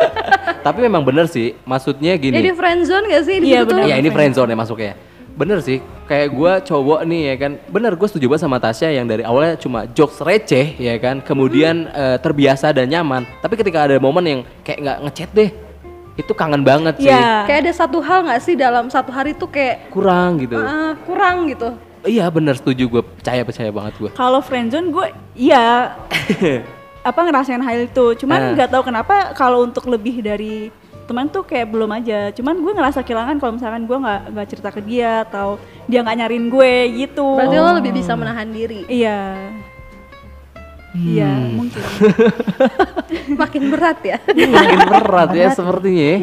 Tapi 0.59 0.79
memang 0.83 1.01
bener 1.01 1.25
sih, 1.27 1.57
maksudnya 1.63 2.13
gini. 2.15 2.35
Jadi 2.35 2.51
friendzone 2.53 3.05
gak 3.09 3.23
sih 3.25 3.37
di 3.41 3.47
Iya, 3.49 3.65
situ 3.65 3.73
tuh? 3.73 3.87
Ya 3.87 3.97
ini 3.97 4.11
friendzone 4.11 4.53
ya 4.53 4.59
masuknya. 4.59 4.93
Bener 5.39 5.63
sih, 5.63 5.79
kayak 6.11 6.35
gue 6.35 6.53
cowok 6.67 7.07
nih 7.07 7.23
ya 7.31 7.35
kan, 7.39 7.53
bener 7.71 7.95
gue 7.95 8.09
setuju 8.11 8.27
banget 8.27 8.43
sama 8.43 8.59
Tasya 8.59 8.91
yang 8.91 9.07
dari 9.07 9.23
awalnya 9.23 9.55
cuma 9.55 9.87
jokes 9.87 10.19
receh 10.19 10.75
ya 10.75 10.99
kan, 10.99 11.23
kemudian 11.23 11.87
eh, 11.95 12.19
terbiasa 12.19 12.75
dan 12.75 12.91
nyaman. 12.91 13.23
Tapi 13.39 13.55
ketika 13.55 13.87
ada 13.87 14.03
momen 14.03 14.25
yang 14.27 14.41
kayak 14.67 14.79
nggak 14.83 14.99
ngechat 15.07 15.31
deh, 15.31 15.51
itu 16.19 16.33
kangen 16.35 16.67
banget 16.67 16.99
sih, 16.99 17.07
Iya. 17.07 17.47
Kayak 17.47 17.71
ada 17.71 17.73
satu 17.79 18.03
hal 18.03 18.27
nggak 18.27 18.41
sih 18.43 18.59
dalam 18.59 18.91
satu 18.91 19.15
hari 19.15 19.39
tuh 19.39 19.47
kayak 19.47 19.95
kurang 19.95 20.43
gitu. 20.43 20.59
ah, 20.59 20.99
kurang 21.07 21.47
gitu. 21.47 21.71
Iya 22.03 22.27
bener 22.35 22.59
setuju 22.59 22.91
gue, 22.91 23.03
percaya 23.07 23.47
percaya 23.47 23.71
banget 23.71 23.95
gue. 24.03 24.11
Kalau 24.19 24.43
friendzone 24.43 24.91
gue 24.91 25.07
iya 25.39 25.95
apa 27.09 27.21
ngerasain 27.23 27.63
hal 27.63 27.87
itu. 27.87 28.27
Cuman 28.27 28.59
nggak 28.59 28.75
tahu 28.75 28.83
kenapa 28.91 29.39
kalau 29.39 29.63
untuk 29.63 29.87
lebih 29.87 30.19
dari 30.19 30.75
teman 31.09 31.27
tuh 31.27 31.41
kayak 31.43 31.73
belum 31.73 31.89
aja. 31.91 32.29
Cuman 32.31 32.61
gue 32.61 32.73
ngerasa 32.77 33.01
kehilangan 33.01 33.41
kalau 33.41 33.57
misalkan 33.57 33.89
gue 33.89 33.97
nggak 33.97 34.21
nggak 34.29 34.47
cerita 34.47 34.69
ke 34.69 34.81
dia 34.85 35.25
atau 35.25 35.57
dia 35.89 36.05
nggak 36.05 36.17
nyariin 36.21 36.47
gue 36.47 36.73
gitu. 37.01 37.25
Berarti 37.33 37.57
lo 37.57 37.71
lebih 37.81 37.93
bisa 37.97 38.13
menahan 38.13 38.45
diri. 38.47 38.85
Iya. 38.85 39.21
Iya 40.93 41.31
Hmm. 41.31 41.53
mungkin. 41.57 41.83
Makin 43.41 43.63
berat 43.73 43.99
ya. 44.05 44.17
Makin 44.29 44.79
berat 44.85 45.31
ya 45.33 45.49
sepertinya. 45.53 46.05
ya. 46.05 46.19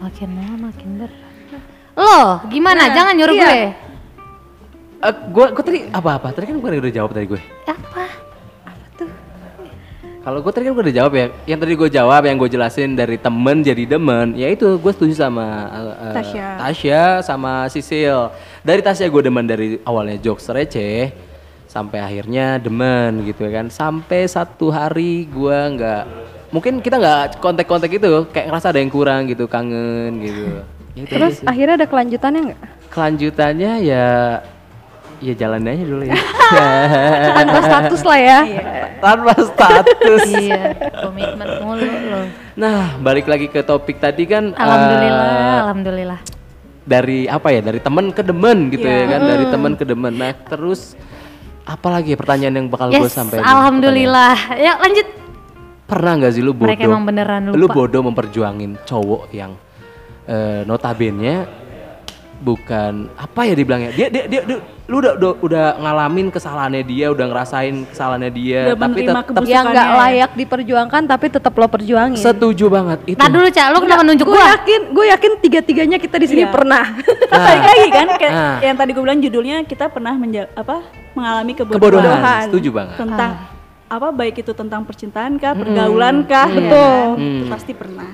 Makin 0.00 0.28
lama 0.36 0.56
makin 0.68 0.88
berat. 1.00 1.16
Lo 1.96 2.20
gimana? 2.48 2.88
Nah, 2.88 2.94
Jangan 2.96 3.12
nyuruh 3.16 3.36
iya. 3.36 3.44
gue. 3.44 3.60
Eh, 5.00 5.14
gue 5.32 5.46
gue 5.52 5.64
tadi 5.64 5.78
apa 5.88 6.10
apa? 6.20 6.28
Tadi 6.32 6.44
kan 6.48 6.56
gue 6.60 6.68
udah 6.76 6.92
jawab 6.92 7.10
tadi 7.16 7.24
gue. 7.28 7.40
Apa? 7.64 7.89
Kalau 10.30 10.46
gue 10.46 10.52
tadi 10.54 10.70
kan 10.70 10.78
gue 10.78 10.84
udah 10.86 10.94
jawab 11.02 11.12
ya. 11.18 11.26
Yang 11.42 11.58
tadi 11.58 11.72
gue 11.74 11.88
jawab, 11.90 12.22
yang 12.22 12.38
gue 12.38 12.50
jelasin 12.54 12.94
dari 12.94 13.18
temen 13.18 13.66
jadi 13.66 13.82
demen, 13.82 14.38
ya 14.38 14.46
itu 14.46 14.78
gue 14.78 14.92
setuju 14.94 15.26
sama 15.26 15.66
uh, 15.74 16.14
Tasya. 16.14 16.46
Tasya 16.54 17.02
sama 17.26 17.66
Sisil. 17.66 18.30
Dari 18.62 18.78
Tasya 18.78 19.10
gue 19.10 19.22
demen 19.26 19.42
dari 19.42 19.82
awalnya 19.82 20.22
jokes 20.22 20.46
receh 20.54 21.10
sampai 21.66 21.98
akhirnya 21.98 22.62
demen 22.62 23.26
gitu 23.26 23.42
ya 23.42 23.58
kan. 23.58 23.74
Sampai 23.74 24.30
satu 24.30 24.70
hari 24.70 25.26
gue 25.26 25.58
nggak, 25.74 26.02
mungkin 26.54 26.78
kita 26.78 27.02
nggak 27.02 27.42
kontak-kontak 27.42 27.90
itu, 27.90 28.30
kayak 28.30 28.54
ngerasa 28.54 28.70
ada 28.70 28.78
yang 28.78 28.92
kurang 28.94 29.26
gitu, 29.26 29.50
kangen 29.50 30.14
gitu. 30.22 30.62
Ya 30.94 31.10
Terus 31.10 31.42
sih. 31.42 31.46
akhirnya 31.50 31.74
ada 31.74 31.90
kelanjutannya 31.90 32.54
nggak? 32.54 32.60
kelanjutannya 32.90 33.72
ya, 33.82 34.42
ya 35.20 35.34
jalan 35.36 35.62
aja 35.62 35.84
dulu 35.84 36.04
ya. 36.04 36.16
Tanpa 37.36 37.58
status 37.60 38.02
lah 38.02 38.18
ya. 38.18 38.38
Tanpa 38.98 39.32
status. 39.38 40.22
iya, 40.42 40.62
komitmen 40.98 41.48
mulu 41.60 41.84
lo. 41.84 42.20
Nah, 42.56 42.96
balik 42.98 43.24
lagi 43.24 43.46
ke 43.46 43.60
topik 43.60 43.96
tadi 43.96 44.24
kan 44.24 44.52
Alhamdulillah, 44.52 45.28
eh, 45.30 45.58
alhamdulillah. 45.62 46.20
dari 46.82 47.24
apa 47.24 47.48
ya? 47.48 47.60
Dari 47.62 47.78
teman 47.78 48.10
ke 48.10 48.20
demen 48.20 48.68
gitu 48.68 48.82
ya 48.82 48.96
Iya. 48.98 49.04
kan, 49.06 49.20
dari 49.22 49.44
teman 49.46 49.72
ke 49.74 49.84
demen. 49.84 50.12
Nah, 50.12 50.32
terus 50.34 50.96
apa 51.62 51.88
lagi 51.90 52.12
ya 52.12 52.18
pertanyaan 52.18 52.54
yang 52.56 52.66
bakal 52.66 52.90
gue 52.90 52.98
Yes, 53.00 53.14
sampaikan? 53.14 53.46
alhamdulillah. 53.46 54.34
Ya 54.56 54.74
lanjut. 54.76 55.06
Pernah 55.86 56.12
nggak 56.18 56.32
sih 56.32 56.42
lu 56.42 56.52
bodoh? 56.52 56.70
Mereka 56.70 56.86
emang 56.86 57.02
beneran 57.02 57.40
Lu 57.50 57.66
lupa. 57.66 57.74
bodoh 57.76 58.02
memperjuangin 58.02 58.78
cowok 58.84 59.30
yang 59.30 59.54
eh, 60.24 60.62
notabene 60.62 61.46
bukan 62.38 63.10
apa 63.12 63.40
ya 63.42 63.54
dibilangnya? 63.54 63.90
Dia 63.92 64.06
dia 64.06 64.24
dia, 64.26 64.42
dia- 64.46 64.62
lu 64.90 64.98
udah, 64.98 65.14
udah 65.14 65.32
udah 65.38 65.66
ngalamin 65.78 66.26
kesalahannya 66.28 66.82
dia, 66.82 67.06
udah 67.08 67.22
ngerasain 67.24 67.86
kesalahannya 67.86 68.30
dia, 68.30 68.60
Udah 68.66 68.76
tapi 68.76 68.90
menerima 69.00 69.20
tetap. 69.22 69.42
Yang 69.46 69.64
nggak 69.68 69.86
ya. 69.86 69.94
layak 69.96 70.30
diperjuangkan 70.34 71.02
tapi 71.06 71.26
tetap 71.30 71.54
lo 71.54 71.66
perjuangin. 71.66 72.18
setuju 72.18 72.66
banget 72.66 72.98
itu. 73.06 73.14
Nah 73.16 73.28
dulu 73.28 73.46
Cak, 73.48 73.66
lu 73.70 73.78
kenapa 73.80 74.02
nunjuk 74.02 74.26
gue 74.26 74.34
gua? 74.34 74.50
yakin, 74.52 74.80
gue 74.90 75.04
yakin 75.08 75.32
tiga-tiganya 75.38 75.96
kita 75.96 76.16
di 76.16 76.26
sini 76.26 76.42
Iya. 76.42 76.50
pernah. 76.50 76.84
Nah, 76.90 77.38
Balik 77.46 77.62
lagi 77.64 77.88
kan 77.88 78.06
kayak 78.18 78.32
Ah. 78.32 78.58
yang 78.60 78.74
tadi 78.74 78.90
gue 78.90 79.00
bilang 79.00 79.20
judulnya 79.20 79.56
kita 79.62 79.86
pernah 79.86 80.12
menja 80.12 80.50
apa 80.52 80.82
mengalami 81.12 81.52
kebodohan, 81.52 81.78
kebodohan, 81.80 82.42
setuju 82.46 82.68
banget. 82.70 82.96
tentang 82.96 83.30
apa 83.86 84.08
baik 84.10 84.34
itu 84.38 84.52
tentang 84.52 84.82
percintaan 84.82 85.34
kah, 85.36 85.54
pergaulan 85.54 86.22
kah, 86.24 86.44
Hmm. 86.44 86.56
betul. 86.56 86.98
Hmm. 87.14 87.30
Itu 87.32 87.44
pasti 87.46 87.72
pernah. 87.72 88.10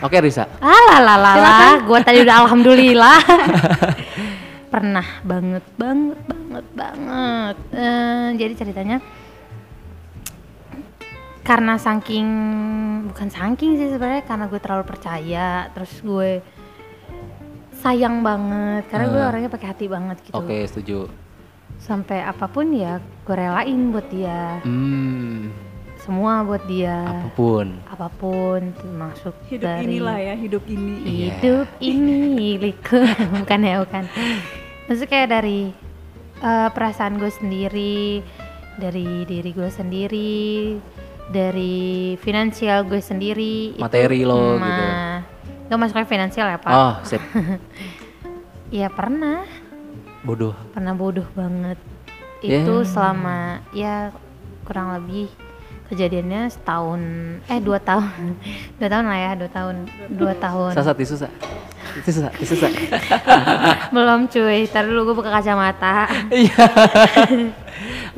Oke 0.00 0.14
Risa, 0.16 0.46
Alah 0.56 1.00
lah 1.00 1.16
lah 1.16 1.34
lah, 1.36 1.74
gua 1.82 1.98
tadi 1.98 2.22
udah 2.22 2.36
alhamdulillah. 2.40 3.18
Pernah 4.74 5.06
banget, 5.22 5.62
banget, 5.78 6.18
banget, 6.26 6.66
banget. 6.74 7.56
Eh, 7.70 8.28
jadi 8.34 8.54
ceritanya 8.56 8.98
karena 11.44 11.76
saking 11.76 12.26
bukan 13.06 13.28
saking 13.28 13.76
sih 13.76 13.86
sebenarnya 13.86 14.24
karena 14.24 14.44
gue 14.44 14.58
terlalu 14.58 14.84
percaya, 14.84 15.48
terus 15.70 15.92
gue 16.00 16.42
sayang 17.76 18.18
banget 18.20 18.88
karena 18.88 19.06
gue 19.06 19.20
Ah. 19.20 19.28
orangnya 19.28 19.50
pakai 19.52 19.68
hati 19.68 19.86
banget 19.86 20.16
gitu. 20.24 20.34
oke 20.34 20.56
setuju. 20.64 20.98
Sampai 21.76 22.18
apa 22.18 22.48
pun 22.48 22.72
ya 22.72 22.96
gue 22.98 23.36
relain 23.36 23.92
buat 23.92 24.08
dia, 24.08 24.58
Hmm, 24.64 25.52
semua 25.98 26.42
buat 26.42 26.64
dia. 26.64 26.96
apa 27.20 27.30
pun. 27.30 27.66
Apa 27.86 28.08
pun 28.10 28.72
termasuk 28.74 29.36
Hidup 29.46 29.68
dari 29.68 29.84
inilah 29.86 30.16
ya, 30.18 30.34
hidup 30.34 30.64
ini. 30.64 30.96
hidup 31.28 31.68
ini 31.78 32.18
milikku 32.32 32.98
bukan 33.36 33.60
ya 33.60 33.84
bukan 33.84 34.04
maksudnya 34.84 35.08
kayak 35.08 35.28
dari 35.30 35.60
eh, 36.38 36.68
perasaan 36.70 37.16
gue 37.16 37.30
sendiri 37.30 38.20
dari 38.74 39.22
diri 39.24 39.50
gue 39.50 39.70
sendiri 39.70 40.42
dari 41.24 41.76
finansial 42.18 42.84
gue 42.84 43.00
sendiri 43.00 43.72
itu- 43.72 43.80
Materi 43.80 44.20
lo 44.22 44.56
Ma- 44.56 44.66
gitu. 44.66 44.84
Gak 45.64 45.78
masuknya 45.80 46.04
finansial 46.04 46.46
ya 46.46 46.58
pak? 46.60 46.70
Oh, 46.70 46.94
sip. 47.02 47.22
Iya 48.68 48.92
pernah, 48.98 49.48
Bodoh. 50.20 50.52
pernah 50.70 50.92
bodoh 50.92 51.24
banget. 51.32 51.80
Ya. 52.44 52.60
Itu 52.60 52.84
selama 52.84 53.64
ya 53.72 54.12
kurang 54.62 54.92
lebih 54.92 55.32
kejadiannya 55.94 56.50
setahun, 56.50 57.00
eh 57.46 57.60
dua 57.62 57.78
tahun, 57.78 58.34
dua 58.82 58.88
tahun 58.90 59.04
lah 59.06 59.18
ya, 59.18 59.30
dua 59.38 59.50
tahun, 59.50 59.74
dua 60.10 60.34
tahun. 60.44 60.72
Sasa 60.74 60.92
tisu 60.92 61.14
sa. 61.16 61.30
Tisu 61.94 62.26
sa, 62.26 62.30
tisu 62.34 62.54
sa. 62.58 62.68
Belum 63.94 64.26
cuy, 64.26 64.66
ntar 64.66 64.82
dulu 64.84 65.08
gue 65.08 65.16
buka 65.16 65.30
kacamata. 65.30 66.10
Iya. 66.28 66.64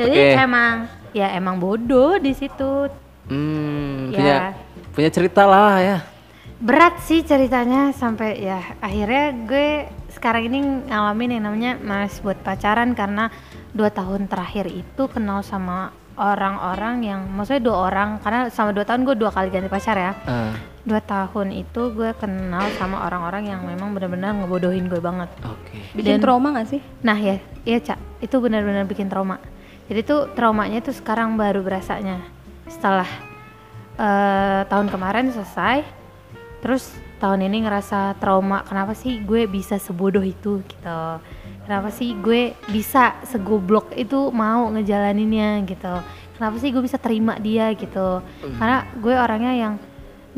Jadi 0.00 0.18
Oke. 0.32 0.40
emang, 0.40 0.88
ya 1.12 1.28
emang 1.32 1.60
bodoh 1.60 2.16
di 2.16 2.32
situ. 2.32 2.88
Hmm, 3.26 4.14
Ya. 4.14 4.16
punya 4.16 4.36
punya 4.94 5.10
cerita 5.10 5.42
lah 5.44 5.82
ya. 5.82 5.98
Berat 6.56 7.04
sih 7.04 7.20
ceritanya 7.20 7.92
sampai 7.92 8.40
ya 8.40 8.62
akhirnya 8.80 9.34
gue 9.44 9.68
sekarang 10.14 10.48
ini 10.48 10.58
ngalamin 10.88 11.36
yang 11.36 11.44
namanya 11.44 11.72
males 11.76 12.16
buat 12.24 12.40
pacaran 12.40 12.96
karena 12.96 13.28
dua 13.76 13.92
tahun 13.92 14.24
terakhir 14.24 14.72
itu 14.72 15.02
kenal 15.12 15.44
sama 15.44 15.92
orang-orang 16.16 17.04
yang 17.04 17.20
maksudnya 17.28 17.62
dua 17.62 17.76
orang 17.88 18.18
karena 18.20 18.48
sama 18.48 18.72
dua 18.72 18.82
tahun 18.82 19.04
gue 19.04 19.16
dua 19.16 19.28
kali 19.28 19.52
ganti 19.52 19.68
pacar 19.68 19.94
ya 19.94 20.12
Ah, 20.24 20.56
dua 20.82 21.00
tahun 21.00 21.52
itu 21.52 21.92
gue 21.92 22.10
kenal 22.16 22.64
sama 22.76 23.04
orang-orang 23.04 23.52
yang 23.52 23.60
memang 23.62 23.92
benar-benar 23.92 24.32
ngebodohin 24.32 24.88
gue 24.88 24.98
banget 24.98 25.28
Oke. 25.44 25.76
Bikin 25.92 26.16
Dan- 26.16 26.24
trauma 26.24 26.56
gak 26.56 26.68
sih? 26.68 26.80
Nah 27.00 27.16
ya, 27.16 27.36
iya 27.62 27.78
cak, 27.78 27.96
itu 28.20 28.36
benar-benar 28.36 28.84
bikin 28.84 29.08
trauma. 29.08 29.36
Jadi 29.86 30.00
tuh 30.02 30.32
traumanya 30.32 30.80
tuh 30.80 30.92
sekarang 30.92 31.36
baru 31.36 31.60
berasanya 31.60 32.18
setelah 32.66 33.06
eh, 33.96 34.60
tahun 34.66 34.88
kemarin 34.88 35.32
selesai, 35.32 35.84
terus 36.60 36.90
tahun 37.16 37.44
ini 37.44 37.64
ngerasa 37.64 38.18
trauma. 38.18 38.60
Kenapa 38.64 38.92
sih 38.92 39.20
gue 39.20 39.46
bisa 39.46 39.76
sebodoh 39.76 40.20
itu 40.20 40.60
gitu? 40.60 41.00
Kenapa 41.66 41.90
sih 41.90 42.14
gue 42.14 42.54
bisa 42.70 43.18
segoblok 43.26 43.90
itu 43.98 44.30
mau 44.30 44.70
ngejalaninnya 44.70 45.66
gitu? 45.66 45.98
Kenapa 46.38 46.56
sih 46.62 46.70
gue 46.70 46.78
bisa 46.78 46.94
terima 46.94 47.34
dia 47.42 47.74
gitu? 47.74 48.22
Karena 48.54 48.86
gue 48.94 49.14
orangnya 49.18 49.52
yang 49.52 49.74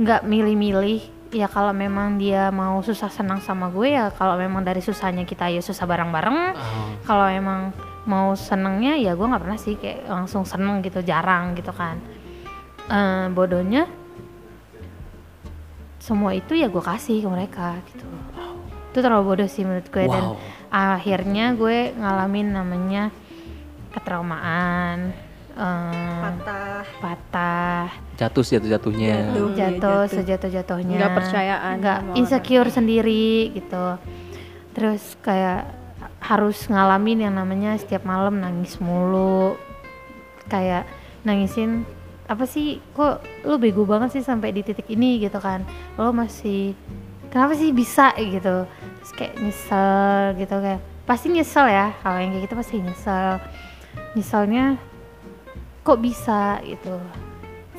nggak 0.00 0.24
milih-milih. 0.24 1.20
Ya 1.28 1.44
kalau 1.44 1.76
memang 1.76 2.16
dia 2.16 2.48
mau 2.48 2.80
susah 2.80 3.12
senang 3.12 3.44
sama 3.44 3.68
gue 3.68 3.92
ya 3.92 4.08
kalau 4.08 4.40
memang 4.40 4.64
dari 4.64 4.80
susahnya 4.80 5.28
kita 5.28 5.52
ya 5.52 5.60
susah 5.60 5.84
bareng-bareng. 5.84 6.56
Oh, 6.56 6.96
kalau 7.04 7.28
emang 7.28 7.76
mau 8.08 8.32
senengnya 8.32 8.96
ya 8.96 9.12
gue 9.12 9.28
nggak 9.28 9.44
pernah 9.44 9.60
sih 9.60 9.76
kayak 9.76 10.08
langsung 10.08 10.48
seneng 10.48 10.80
gitu 10.80 11.04
jarang 11.04 11.52
gitu 11.52 11.76
kan. 11.76 12.00
Eh, 12.88 13.28
bodohnya 13.36 13.84
semua 16.00 16.32
itu 16.32 16.56
ya 16.56 16.72
gue 16.72 16.80
kasih 16.80 17.20
ke 17.20 17.28
mereka 17.28 17.76
gitu. 17.92 18.08
Itu 18.88 19.04
terlalu 19.04 19.36
bodoh 19.36 19.48
sih 19.52 19.68
menurut 19.68 19.92
gue 19.92 20.08
dan. 20.08 20.24
Wow. 20.32 20.40
Akhirnya 20.68 21.56
gue 21.56 21.96
ngalamin 21.96 22.48
namanya 22.52 23.02
ketraumaan 23.92 25.12
eh, 25.56 26.20
Patah. 26.22 26.84
patah 27.00 27.86
Jatuh 28.18 28.42
sih 28.42 28.58
jatuh-jatuhnya. 28.58 29.30
Jatuh. 29.30 29.48
jatuh, 29.54 29.54
jatuh. 29.54 30.02
sejatuh-jatuhnya 30.10 30.96
Nggak 30.98 31.14
percayaan 31.14 31.74
nggak 31.78 31.98
insecure 32.18 32.68
sendiri 32.70 33.54
gitu 33.54 33.98
terus 34.78 35.18
kayak 35.26 35.70
harus 36.22 36.66
ngalamin 36.70 37.26
yang 37.26 37.34
namanya 37.34 37.74
setiap 37.78 38.06
malam 38.06 38.38
nangis 38.38 38.78
mulu 38.78 39.58
kayak 40.46 40.86
nangisin 41.22 41.82
apa 42.30 42.44
sih 42.46 42.78
kok 42.94 43.24
lu 43.42 43.58
bego 43.58 43.82
banget 43.82 44.18
sih 44.18 44.22
sampai 44.22 44.54
di 44.54 44.62
titik 44.62 44.86
ini 44.86 45.18
gitu 45.18 45.40
kan 45.42 45.66
lo 45.98 46.14
masih 46.14 46.78
kenapa 47.32 47.52
sih 47.56 47.70
bisa 47.72 48.12
gitu. 48.18 48.64
Terus 48.68 49.12
kayak 49.16 49.34
nyesel 49.40 50.20
gitu 50.40 50.56
kayak 50.58 50.80
pasti 51.08 51.26
nyesel 51.32 51.66
ya 51.68 51.96
kalau 52.04 52.18
yang 52.20 52.30
kayak 52.36 52.44
gitu 52.48 52.54
pasti 52.56 52.74
nyesel. 52.80 53.40
Nyeselnya 54.16 54.64
kok 55.84 55.98
bisa 56.00 56.60
gitu. 56.64 57.00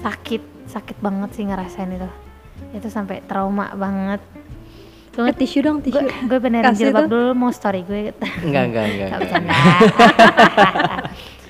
Sakit 0.02 0.42
sakit 0.70 0.98
banget 1.02 1.30
sih 1.36 1.46
ngerasain 1.46 1.90
itu. 1.90 2.10
Itu 2.74 2.88
sampai 2.90 3.26
trauma 3.26 3.74
banget. 3.74 4.22
Eh, 5.20 5.36
tisu 5.36 5.60
dong, 5.60 5.84
tisu. 5.84 6.00
gue 6.00 6.08
gue 6.32 6.40
benerin 6.40 6.72
Kasih 6.72 6.96
jilbab 6.96 7.12
dulu 7.12 7.36
mau 7.36 7.52
story 7.52 7.84
gue. 7.84 8.16
Enggak, 8.46 8.64
enggak, 8.72 8.86
enggak. 8.88 9.10
Gak 9.10 9.36
enggak. 9.36 9.60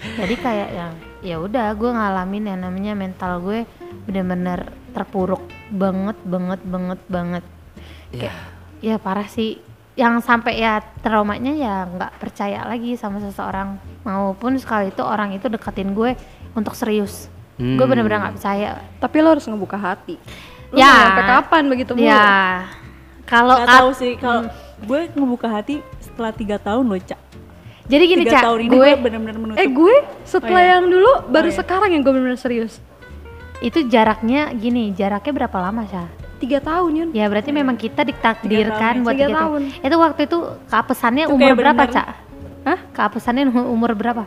jadi 0.20 0.36
kayak 0.40 0.70
yang 0.74 0.94
ya 1.20 1.36
udah 1.38 1.76
gue 1.76 1.92
ngalamin 1.92 2.44
yang 2.50 2.60
namanya 2.64 2.94
mental 2.96 3.44
gue 3.44 3.68
bener-bener 4.08 4.72
terpuruk 4.96 5.44
banget 5.70 6.16
banget 6.24 6.60
banget 6.66 7.00
banget 7.12 7.44
Ya. 8.12 8.34
ya 8.80 8.96
parah 8.96 9.26
sih 9.26 9.62
yang 9.94 10.18
sampai 10.18 10.58
ya 10.58 10.80
traumanya 11.00 11.52
ya 11.52 11.84
nggak 11.86 12.18
percaya 12.18 12.64
lagi 12.64 12.96
sama 12.96 13.20
seseorang 13.20 13.76
maupun 14.02 14.56
sekali 14.56 14.90
itu 14.90 15.02
orang 15.02 15.32
itu 15.32 15.46
deketin 15.46 15.92
gue 15.92 16.16
untuk 16.52 16.74
serius 16.74 17.28
gue 17.56 17.76
Hmm. 17.76 17.86
bener-bener 17.86 18.18
nggak 18.20 18.36
percaya 18.36 18.80
Tapi 18.98 19.16
lo 19.20 19.30
harus 19.30 19.44
ngebuka 19.44 19.76
hati. 19.76 20.16
Lo 20.70 20.78
Ya. 20.78 20.90
sampai 21.06 21.24
kapan 21.28 21.64
begitu 21.68 21.92
mulu? 21.92 22.08
ya 22.08 22.64
kalau 23.26 23.60
tahu 23.62 23.90
sih 23.92 24.16
kalau 24.16 24.48
gue 24.80 25.00
ngebuka 25.12 25.48
hati 25.52 25.76
setelah 26.00 26.32
tiga 26.32 26.56
tahun 26.56 26.88
loh 26.88 26.98
cak 26.98 27.20
jadi 27.86 28.04
gini 28.06 28.24
cak 28.24 28.42
tahun 28.42 28.60
ini 28.64 28.70
gue 28.70 28.80
gue 28.80 28.94
bener-bener 28.98 29.36
menutup 29.36 29.60
Eh 29.60 29.68
gue 29.68 29.96
setelah 30.24 30.56
Oh, 30.56 30.64
iya. 30.64 30.74
yang 30.74 30.86
dulu 30.88 31.12
baru 31.28 31.46
Oh, 31.46 31.52
iya. 31.52 31.58
sekarang 31.58 31.90
yang 31.92 32.02
gue 32.02 32.10
bener-bener 32.10 32.40
serius. 32.40 32.80
itu 33.60 33.84
jaraknya 33.86 34.56
gini 34.56 34.90
jaraknya 34.90 35.34
berapa 35.36 35.58
lama 35.60 35.84
sih 35.84 36.00
Tiga 36.40 36.60
tahun 36.64 36.92
Yun. 36.96 37.10
Ya 37.12 37.28
berarti 37.28 37.52
memang 37.52 37.76
kita 37.76 38.08
ditakdirkan 38.08 39.04
tahun, 39.04 39.04
buat 39.04 39.16
tiga 39.16 39.28
gitu. 39.28 39.36
tahun. 39.36 39.62
Itu 39.84 39.96
waktu 40.00 40.22
itu 40.24 40.38
keapesannya 40.72 41.26
Itu 41.28 41.36
umur 41.36 41.52
berapa, 41.56 41.84
bener- 41.84 41.94
Cak? 41.94 42.08
Hah? 42.64 42.80
Keapesannya 42.96 43.44
umur 43.52 43.92
berapa? 43.96 44.24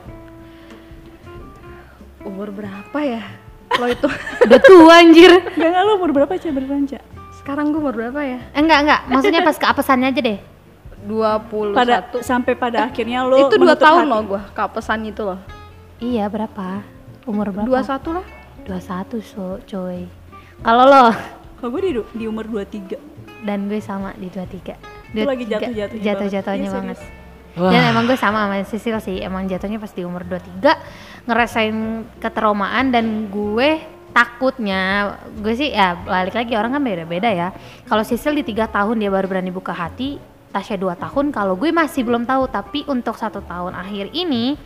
Umur 2.22 2.48
berapa 2.52 2.98
ya? 3.00 3.22
Lo 3.80 3.88
itu 3.88 4.06
Udah 4.44 4.60
tua 4.60 4.94
anjir. 5.00 5.32
Gak 5.56 5.68
nggak 5.72 5.82
lu 5.88 5.92
umur 5.96 6.10
berapa 6.12 6.32
cak 6.36 6.52
beneran 6.52 6.84
cak 6.84 7.02
sekarang 7.42 7.74
gue 7.74 7.82
umur 7.82 7.90
berapa 7.98 8.22
ya? 8.22 8.38
Eh, 8.54 8.62
enggak, 8.62 8.78
enggak. 8.86 9.00
Maksudnya 9.10 9.42
pas 9.42 9.58
keapesannya 9.58 10.14
aja 10.14 10.20
deh. 10.22 10.38
21 11.02 11.74
pada 11.74 12.06
sampai 12.22 12.54
pada 12.54 12.86
akhirnya 12.86 13.26
lo 13.26 13.50
Itu 13.50 13.58
dua 13.58 13.74
tahun 13.74 14.06
hati. 14.06 14.12
loh 14.14 14.20
gue 14.22 14.40
kapesan 14.54 15.02
itu 15.02 15.26
loh. 15.26 15.40
Iya, 15.98 16.30
berapa? 16.30 16.86
Umur 17.26 17.50
berapa? 17.50 17.66
21 17.66 18.14
lah. 18.14 18.26
21 18.62 19.18
so, 19.26 19.58
coy. 19.66 20.06
Kalau 20.62 20.84
lo 20.86 21.10
kalau 21.62 21.78
gue 21.78 21.82
di, 21.86 21.92
di 22.18 22.24
umur 22.26 22.50
23 22.50 23.46
dan 23.46 23.70
gue 23.70 23.78
sama 23.78 24.10
di 24.18 24.26
23. 24.26 25.14
Itu 25.14 25.22
lagi 25.22 25.46
jatuh-jatuhnya 25.46 25.94
banget. 25.94 26.02
Jatuh-jatuhnya 26.02 26.66
Iya, 26.66 26.74
banget. 26.74 26.98
serius. 26.98 27.20
Wah. 27.54 27.70
Dan 27.70 27.82
emang 27.94 28.04
gue 28.10 28.18
sama 28.18 28.48
sama 28.50 28.56
Sisil 28.66 28.98
sih, 28.98 29.22
emang 29.22 29.46
jatuhnya 29.46 29.78
pas 29.78 29.94
di 29.94 30.02
umur 30.02 30.26
23 30.26 30.74
ngerasain 31.30 31.76
ketraumaan 32.18 32.90
dan 32.90 33.30
gue 33.30 33.78
takutnya 34.10 35.14
gue 35.38 35.54
sih 35.54 35.70
ya 35.70 35.94
balik 36.02 36.34
lagi 36.34 36.58
orang 36.58 36.74
kan 36.74 36.82
beda-beda 36.82 37.30
ya. 37.30 37.54
Kalau 37.86 38.02
Sisil 38.02 38.34
di 38.34 38.42
tiga 38.42 38.66
tahun 38.66 38.98
dia 38.98 39.12
baru 39.12 39.30
berani 39.30 39.54
buka 39.54 39.70
hati, 39.70 40.18
Tasya 40.50 40.80
dua 40.80 40.98
tahun. 40.98 41.30
Kalau 41.30 41.54
gue 41.54 41.70
masih 41.70 42.02
belum 42.02 42.26
tahu, 42.26 42.50
tapi 42.50 42.82
untuk 42.90 43.14
satu 43.14 43.38
tahun 43.38 43.78
akhir 43.78 44.10
ini 44.16 44.58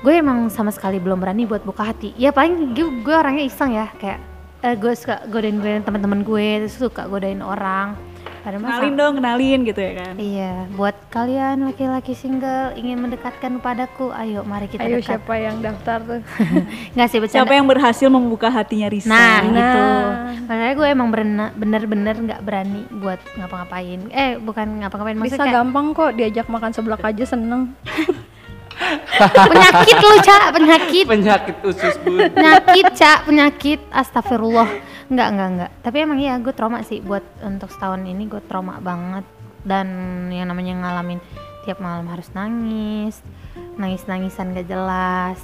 gue 0.00 0.14
emang 0.16 0.48
sama 0.48 0.72
sekali 0.72 0.96
belum 0.96 1.20
berani 1.20 1.44
buat 1.44 1.66
buka 1.66 1.92
hati. 1.92 2.16
Ya 2.16 2.32
paling 2.32 2.72
gue, 2.72 2.88
gue 3.04 3.12
orangnya 3.12 3.44
iseng 3.44 3.74
ya, 3.74 3.90
kayak 3.98 4.29
eh, 4.60 4.74
gue 4.74 4.92
suka 4.92 5.24
godain-godain 5.26 5.80
teman-teman 5.80 6.20
gue, 6.20 6.64
terus 6.64 6.76
suka 6.76 7.04
godain 7.04 7.40
orang. 7.40 7.96
Padahal 8.40 8.56
mah 8.56 8.68
kenalin 8.72 8.94
dong 8.96 9.14
kenalin 9.20 9.60
gitu 9.68 9.80
ya 9.84 9.92
kan 9.94 10.14
Iya, 10.16 10.64
buat 10.72 10.96
kalian 11.12 11.60
laki-laki 11.60 12.16
single 12.16 12.72
ingin 12.72 12.96
mendekatkan 12.96 13.60
padaku, 13.60 14.08
ayo 14.16 14.48
mari 14.48 14.64
kita 14.64 14.80
Ayo 14.80 14.96
dekat. 14.96 15.20
siapa 15.20 15.34
yang 15.36 15.60
daftar 15.60 16.00
tuh? 16.00 16.20
Nggak 16.96 17.08
sih 17.12 17.18
bercanda. 17.20 17.36
siapa 17.36 17.52
yang 17.52 17.68
berhasil 17.68 18.08
membuka 18.08 18.48
hatinya 18.48 18.88
Risa 18.88 19.12
Nah, 19.12 19.44
gitu. 19.44 19.60
Nah. 19.60 20.32
Makanya 20.48 20.72
gue 20.72 20.88
emang 20.88 21.08
bener-bener 21.52 22.14
nggak 22.16 22.40
berani 22.40 22.80
buat 22.90 23.20
ngapa-ngapain. 23.36 24.00
Eh, 24.08 24.40
bukan 24.40 24.66
ngapa-ngapain, 24.80 25.16
Bisa 25.16 25.36
maksudnya 25.36 25.44
kayak 25.44 25.56
gampang 25.60 25.86
kok 25.92 26.10
diajak 26.16 26.46
makan 26.48 26.72
seblak 26.72 27.04
aja 27.04 27.24
seneng. 27.28 27.76
penyakit 29.52 29.96
lu, 30.00 30.16
Cak, 30.24 30.44
penyakit. 30.56 31.06
Penyakit 31.06 31.56
usus 31.64 31.94
bun. 32.02 32.18
penyakit, 32.32 32.86
Cak, 32.96 33.18
penyakit. 33.28 33.80
Astagfirullah. 33.92 34.68
Enggak, 35.10 35.28
enggak, 35.34 35.48
enggak. 35.52 35.70
Tapi 35.82 35.96
emang 36.02 36.18
iya 36.22 36.38
gue 36.38 36.54
trauma 36.54 36.80
sih 36.86 37.02
buat 37.02 37.22
untuk 37.42 37.68
setahun 37.70 38.06
ini 38.06 38.30
gue 38.30 38.40
trauma 38.46 38.78
banget 38.78 39.26
dan 39.66 39.86
yang 40.32 40.48
namanya 40.48 40.86
ngalamin 40.86 41.20
tiap 41.68 41.82
malam 41.82 42.08
harus 42.08 42.30
nangis, 42.32 43.20
nangis-nangisan 43.76 44.56
gak 44.56 44.68
jelas, 44.70 45.38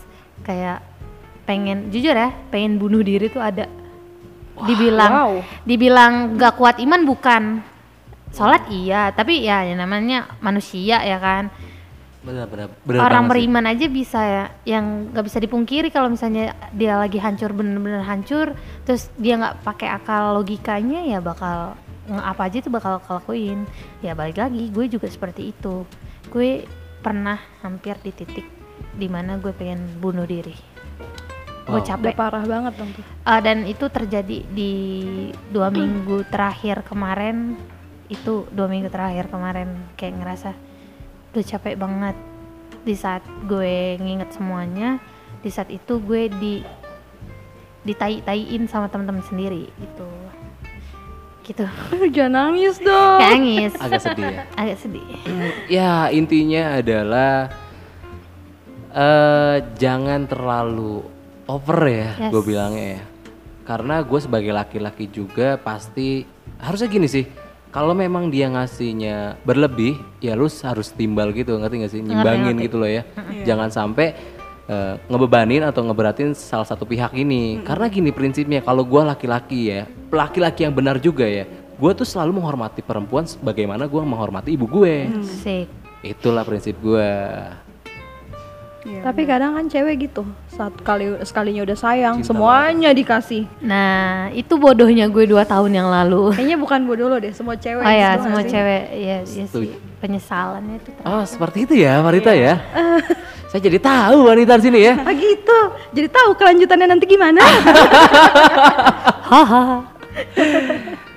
kayak 0.47 0.81
pengen 1.45 1.93
jujur 1.93 2.17
ya, 2.17 2.33
pengen 2.49 2.81
bunuh 2.81 3.05
diri 3.05 3.29
tuh 3.29 3.45
ada. 3.45 3.69
dibilang 4.57 5.13
wow. 5.13 5.33
dibilang 5.69 6.41
gak 6.41 6.57
kuat 6.57 6.81
iman 6.81 7.05
bukan. 7.05 7.61
Sholat 8.33 8.73
iya, 8.73 9.13
tapi 9.13 9.45
ya 9.45 9.69
yang 9.69 9.85
namanya 9.85 10.33
manusia 10.41 11.05
ya 11.05 11.21
kan 11.21 11.53
Benar, 12.27 12.51
benar. 12.51 12.69
benar 12.83 13.01
orang 13.07 13.07
banget 13.07 13.23
sih. 13.23 13.31
beriman 13.31 13.65
aja 13.71 13.87
bisa 13.87 14.21
ya 14.21 14.45
yang 14.67 15.15
nggak 15.15 15.25
bisa 15.31 15.39
dipungkiri 15.39 15.89
kalau 15.95 16.11
misalnya 16.11 16.59
dia 16.75 16.99
lagi 16.99 17.23
hancur 17.23 17.55
bener-bener 17.55 18.03
hancur 18.03 18.59
terus 18.83 19.15
dia 19.15 19.39
nggak 19.39 19.63
pakai 19.63 19.89
akal 19.95 20.35
logikanya 20.43 21.07
ya 21.07 21.23
bakal 21.23 21.79
apa 22.11 22.51
aja 22.51 22.59
itu 22.59 22.71
bakal 22.71 22.99
kelakuin 23.03 23.67
ya 24.03 24.19
balik 24.19 24.43
lagi 24.43 24.71
gue 24.75 24.87
juga 24.91 25.07
seperti 25.07 25.55
itu 25.55 25.87
gue 26.31 26.67
pernah 26.99 27.39
hampir 27.63 27.95
di 28.03 28.11
titik 28.11 28.47
di 28.99 29.07
mana 29.07 29.39
gue 29.39 29.55
pengen 29.55 30.03
bunuh 30.03 30.27
diri 30.27 30.55
gue 30.55 30.75
Wow. 31.67 31.83
Udah 31.83 31.99
capek 31.99 32.15
parah 32.15 32.47
banget 32.47 32.79
dong 32.79 32.95
tuh. 32.95 33.03
Ah, 33.27 33.43
dan 33.43 33.67
itu 33.67 33.91
terjadi 33.91 34.47
di 34.47 34.73
dua 35.51 35.67
minggu 35.67 36.23
terakhir 36.31 36.87
kemarin 36.87 37.59
itu 38.07 38.47
dua 38.55 38.71
minggu 38.71 38.87
terakhir 38.87 39.27
kemarin 39.27 39.75
kayak 39.99 40.15
ngerasa 40.15 40.55
udah 41.37 41.47
capek 41.47 41.77
banget 41.77 42.17
di 42.83 42.95
saat 42.95 43.21
gue 43.45 43.77
nginget 43.97 44.33
semuanya 44.33 44.97
di 45.39 45.49
saat 45.49 45.69
itu 45.69 46.01
gue 46.01 46.33
di 46.33 46.65
ditai-taiin 47.83 48.65
sama 48.65 48.89
teman-teman 48.89 49.21
sendiri 49.23 49.69
gitu 49.77 50.09
gitu 51.45 51.63
Jangan 52.17 52.33
nangis 52.51 52.81
dong. 52.81 53.21
nangis 53.21 53.77
Agak 53.85 54.01
sedih 54.01 54.33
ya. 54.33 54.43
agak 54.57 54.79
sedih 54.81 55.07
ya 55.79 56.09
intinya 56.09 56.75
adalah 56.75 57.53
eh 58.91 59.57
jangan 59.77 60.25
terlalu 60.25 61.05
over 61.47 61.79
ya, 61.85 62.11
Yes. 62.19 62.31
gue 62.33 62.43
bilangnya 62.43 62.87
ya. 62.97 63.03
Karena 63.63 64.01
gue 64.01 64.19
sebagai 64.19 64.51
laki-laki 64.51 65.07
juga 65.07 65.55
pasti 65.55 66.25
harusnya 66.59 66.89
gini 66.89 67.07
sih. 67.07 67.23
Kalau 67.75 67.93
memang 67.93 68.33
dia 68.33 68.49
ngasihnya 68.49 69.43
berlebih, 69.45 70.01
ya 70.25 70.33
lu 70.33 70.49
harus 70.49 70.89
timbal 70.97 71.35
gitu, 71.37 71.61
ngerti 71.61 71.77
gak 71.85 71.93
sih? 71.93 72.01
Nyimbangin 72.01 72.57
ngerti. 72.57 72.67
gitu 72.71 72.77
loh 72.81 72.91
ya. 72.91 73.03
Jangan 73.45 73.69
sampai 73.69 74.17
eh, 74.71 74.95
ngebebanin 75.11 75.63
atau 75.67 75.85
ngeberatin 75.85 76.33
salah 76.33 76.65
satu 76.65 76.89
pihak 76.89 77.13
ini. 77.13 77.61
Karena 77.67 77.87
gini 77.93 78.11
prinsipnya, 78.15 78.65
kalau 78.65 78.87
gue 78.87 79.03
laki-laki 79.05 79.77
ya, 79.77 79.85
laki-laki 80.09 80.65
yang 80.65 80.73
benar 80.73 80.97
juga 81.03 81.29
ya. 81.29 81.45
Gue 81.77 81.93
tuh 81.93 82.09
selalu 82.09 82.41
menghormati 82.41 82.81
perempuan 82.81 83.29
sebagaimana 83.29 83.85
gue 83.85 84.01
menghormati 84.01 84.57
ibu 84.57 84.65
gue. 84.65 85.13
sih 85.21 85.69
Itulah 86.01 86.47
prinsip 86.47 86.79
gue. 86.81 87.11
Iya, 88.87 89.03
Tapi 89.03 89.27
kadang 89.27 89.53
kan 89.53 89.67
cewek 89.67 90.07
gitu, 90.07 90.23
saat 90.47 90.71
kali 90.81 91.19
sekalinya 91.21 91.67
udah 91.67 91.75
sayang, 91.75 92.23
Cinta 92.23 92.31
semuanya 92.31 92.91
dikasih. 92.91 93.51
nah 93.59 94.31
itu 94.31 94.55
bodohnya 94.55 95.07
gue 95.07 95.27
dua 95.27 95.43
tahun 95.43 95.75
yang 95.75 95.89
lalu 95.89 96.31
Kayaknya 96.33 96.55
bukan 96.57 96.81
bodoh 96.87 97.07
lo 97.09 97.19
deh, 97.19 97.35
semua 97.35 97.59
cewek. 97.59 97.83
oh 97.83 97.91
ya 97.93 98.15
semua 98.17 98.39
nggak 98.39 98.47
sih? 98.47 98.55
cewek 98.55 98.83
ya, 98.95 99.17
ya 99.21 99.45
sih 99.45 99.69
penyesalannya 99.97 100.79
itu 100.79 100.91
ter- 100.93 101.03
Oh 101.03 101.25
seperti 101.25 101.59
itu 101.65 101.75
ya 101.77 101.99
wanita 101.99 102.31
ya. 102.31 102.63
Saya 103.51 103.61
jadi 103.61 103.79
tahu 103.79 104.27
wanita 104.27 104.55
di 104.55 104.63
sini 104.65 104.79
ya. 104.81 104.95
Ah 104.99 105.11
gitu, 105.11 105.59
jadi 105.91 106.07
tahu 106.07 106.31
kelanjutannya 106.35 106.87
nanti 106.89 107.07
gimana? 107.07 107.43
hahaha 109.31 109.79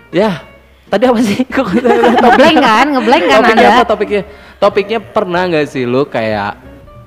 Ya 0.10 0.42
tadi 0.90 1.04
apa 1.06 1.20
sih? 1.22 1.46
Ngeblank 2.22 2.58
kan 2.58 2.86
ngeblank 2.90 3.24
kan 3.24 3.40
topiknya 3.40 3.54
anda 3.54 3.70
apa 3.72 3.84
topiknya? 3.86 4.22
Topiknya 4.58 5.00
pernah 5.00 5.46
nggak 5.46 5.66
sih 5.70 5.86
lu 5.86 6.04
kayak 6.04 6.58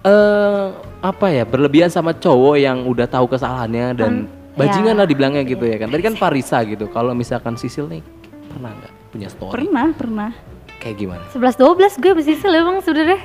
eh 0.02 0.66
apa 1.00 1.26
ya 1.28 1.42
berlebihan 1.42 1.88
sama 1.88 2.10
cowok 2.12 2.56
yang 2.56 2.82
udah 2.82 3.06
tahu 3.06 3.26
kesalahannya 3.28 3.86
dan 3.94 4.12
bajingan 4.52 4.94
ya. 4.94 4.98
lah 4.98 5.06
dibilangnya 5.06 5.42
gitu 5.42 5.62
ya 5.62 5.76
kan. 5.76 5.88
Tadi 5.88 6.02
kan 6.02 6.14
Parisa 6.14 6.62
gitu. 6.62 6.86
Kalau 6.86 7.10
misalkan 7.12 7.54
Sisil 7.54 7.86
nih 7.86 8.02
pernah 8.46 8.70
nggak 8.72 8.92
punya 9.08 9.28
story 9.28 9.54
Pernah, 9.56 9.86
pernah. 9.92 10.30
kayak 10.76 10.96
gimana? 10.98 11.24
11 11.30 11.54
12 11.56 11.98
gue 11.98 12.12
bersisil 12.12 12.50
emang 12.50 12.80
sebenarnya 12.80 13.22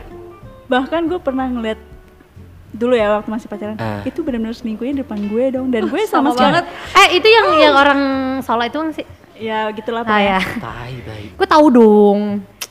Bahkan 0.67 1.01
gue 1.05 1.17
pernah 1.17 1.47
ngeliat 1.47 1.79
dulu 2.69 2.93
ya 2.93 3.09
waktu 3.11 3.29
masih 3.29 3.47
pacaran 3.47 3.75
Ah. 3.75 4.03
itu 4.03 4.19
benar-benar 4.19 4.53
seminggunya 4.53 4.93
depan 4.97 5.17
gue 5.23 5.45
dong 5.49 5.67
dan 5.67 5.87
gue 5.87 6.01
sama 6.03 6.29
sama, 6.29 6.29
sekali 6.29 6.51
banget. 6.53 6.65
eh 6.93 7.07
itu 7.15 7.27
yang 7.27 7.47
yang 7.57 7.73
orang 7.73 8.01
Solo 8.39 8.61
itu 8.61 8.77
kan 8.77 8.89
sih 8.91 9.05
ya 9.35 9.71
gitulah 9.71 10.03
ah 10.03 10.19
ya. 10.19 10.39
Tai 10.59 10.93
baik. 10.99 11.29
gue 11.33 11.47
tahu 11.47 11.65
dong 11.71 12.19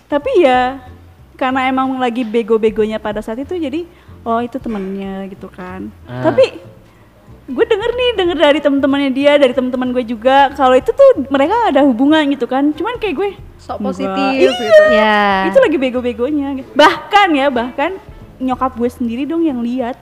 tapi 0.05 0.31
ya 0.39 0.79
karena 1.35 1.67
emang 1.67 1.97
lagi 1.97 2.23
bego-begonya 2.23 2.97
pada 2.97 3.19
saat 3.19 3.37
itu 3.37 3.57
jadi 3.57 3.89
oh 4.27 4.41
itu 4.43 4.59
temennya 4.59 5.31
gitu 5.31 5.47
kan. 5.47 5.87
Ah. 6.11 6.27
tapi 6.27 6.59
gue 7.47 7.63
denger 7.63 7.91
nih 7.95 8.11
denger 8.19 8.39
dari 8.43 8.59
teman-temannya 8.59 9.11
dia 9.15 9.39
dari 9.39 9.55
teman-teman 9.55 9.95
gue 9.95 10.03
juga 10.03 10.51
kalau 10.59 10.75
itu 10.75 10.91
tuh 10.91 11.31
mereka 11.31 11.55
ada 11.71 11.87
hubungan 11.87 12.27
gitu 12.35 12.51
kan. 12.51 12.75
Cuman 12.75 12.99
kayak 12.99 13.15
gue 13.15 13.31
Sok 13.57 13.79
positif 13.83 14.35
Iya, 14.35 14.51
gitu. 14.51 14.83
ya 14.93 15.19
itu 15.51 15.59
lagi 15.63 15.77
bego-begonya 15.79 16.49
gitu. 16.59 16.71
bahkan 16.75 17.31
ya 17.33 17.47
bahkan 17.49 17.97
nyokap 18.43 18.75
gue 18.75 18.91
sendiri 18.91 19.25
dong 19.25 19.47
yang 19.47 19.63
lihat. 19.63 19.95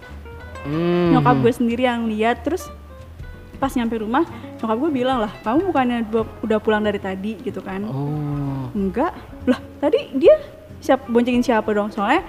Hmm. 0.64 1.12
nyokap 1.12 1.36
gue 1.44 1.52
sendiri 1.52 1.84
yang 1.84 2.08
lihat. 2.08 2.40
Terus 2.40 2.64
pas 3.60 3.68
nyampe 3.76 4.00
rumah 4.00 4.24
nyokap 4.64 4.76
gue 4.80 4.90
bilang 5.04 5.20
lah 5.20 5.32
kamu 5.44 5.68
bukannya 5.68 5.98
udah 6.40 6.58
pulang 6.64 6.80
dari 6.80 6.96
tadi? 6.96 7.36
Gitu 7.44 7.60
kan. 7.60 7.84
Oh. 7.84 8.72
enggak. 8.72 9.12
Lah 9.44 9.60
tadi 9.84 10.16
dia 10.16 10.40
siap 10.80 11.04
boncengin 11.12 11.44
siapa 11.44 11.68
dong? 11.76 11.92
Soalnya 11.92 12.24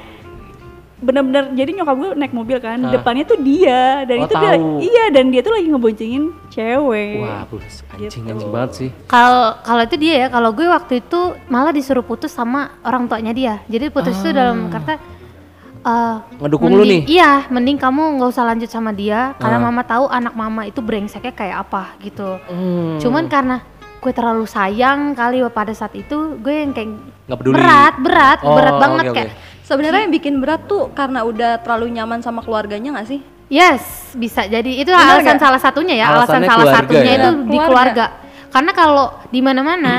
bener-bener 0.98 1.52
jadi 1.52 1.72
nyokap 1.74 1.96
gue 1.98 2.10
naik 2.16 2.32
mobil 2.32 2.58
kan 2.58 2.80
Ah. 2.80 2.88
depannya 2.90 3.24
tuh 3.24 3.36
dia 3.38 4.04
dan 4.04 4.16
Oh, 4.16 4.26
itu 4.26 4.34
dia 4.34 4.52
iya 4.82 5.04
dan 5.10 5.28
dia 5.28 5.42
tuh 5.42 5.52
lagi 5.52 5.68
ngeboncengin 5.68 6.24
cewek 6.48 7.20
Wah, 7.20 7.44
plus 7.44 7.84
anjing 7.86 8.08
Gitu. 8.16 8.32
anjing 8.32 8.50
banget 8.50 8.72
sih. 8.74 8.90
kalau 9.06 9.60
kalau 9.60 9.82
itu 9.82 9.96
dia 9.98 10.14
ya 10.18 10.28
kalau 10.30 10.50
gue 10.50 10.64
waktu 10.66 11.02
itu 11.02 11.20
malah 11.46 11.70
disuruh 11.70 12.02
putus 12.02 12.30
sama 12.30 12.80
orang 12.82 13.06
tuanya 13.06 13.32
dia 13.32 13.54
jadi 13.66 13.90
putus 13.90 14.16
itu 14.16 14.32
dalam 14.32 14.70
kata 14.70 14.96
eh, 15.84 16.16
Ngedukung 16.40 16.72
lu 16.72 16.82
mending- 16.82 17.04
nih? 17.04 17.12
iya 17.12 17.44
mending 17.46 17.76
kamu 17.76 18.16
nggak 18.16 18.30
usah 18.32 18.46
lanjut 18.46 18.68
sama 18.68 18.90
dia 18.90 19.36
karena 19.36 19.58
Ah. 19.58 19.64
mama 19.64 19.84
tahu 19.84 20.08
anak 20.08 20.34
mama 20.34 20.64
itu 20.64 20.80
brengseknya 20.80 21.30
kayak 21.30 21.58
apa 21.62 21.92
gitu 22.00 22.40
Hmm. 22.42 22.98
cuman 22.98 23.28
karena 23.28 23.62
gue 23.98 24.12
terlalu 24.12 24.46
sayang 24.46 25.12
kali 25.12 25.44
pada 25.48 25.70
saat 25.72 25.92
itu 25.92 26.38
gue 26.38 26.56
yang 26.56 26.72
kayak 26.72 26.90
Nggak 27.26 27.38
peduli. 27.38 27.54
berat 27.54 27.94
berat 28.00 28.40
Oh, 28.42 28.54
berat 28.54 28.76
banget 28.80 29.04
oke. 29.04 29.14
kayak 29.14 29.32
Sebenarnya 29.66 30.06
yang 30.06 30.14
bikin 30.14 30.38
berat 30.38 30.64
tuh 30.66 30.94
karena 30.94 31.22
udah 31.22 31.58
terlalu 31.60 31.90
nyaman 31.92 32.22
sama 32.22 32.40
keluarganya 32.40 32.94
nggak 32.94 33.08
sih? 33.10 33.20
Yes, 33.46 33.82
bisa 34.14 34.46
jadi 34.46 34.72
itu 34.72 34.90
Benar 34.90 35.22
alasan 35.22 35.26
nggak? 35.32 35.42
salah 35.42 35.62
satunya 35.62 35.96
ya, 35.96 36.06
alasan 36.12 36.42
salah 36.42 36.66
keluarga 36.66 36.78
satunya 36.82 37.02
ya? 37.04 37.16
itu 37.16 37.30
di 37.30 37.42
Keluarga. 37.52 37.68
keluarga. 37.68 38.06
Karena 38.48 38.72
kalau 38.72 39.06
di 39.28 39.40
mana-mana 39.40 39.94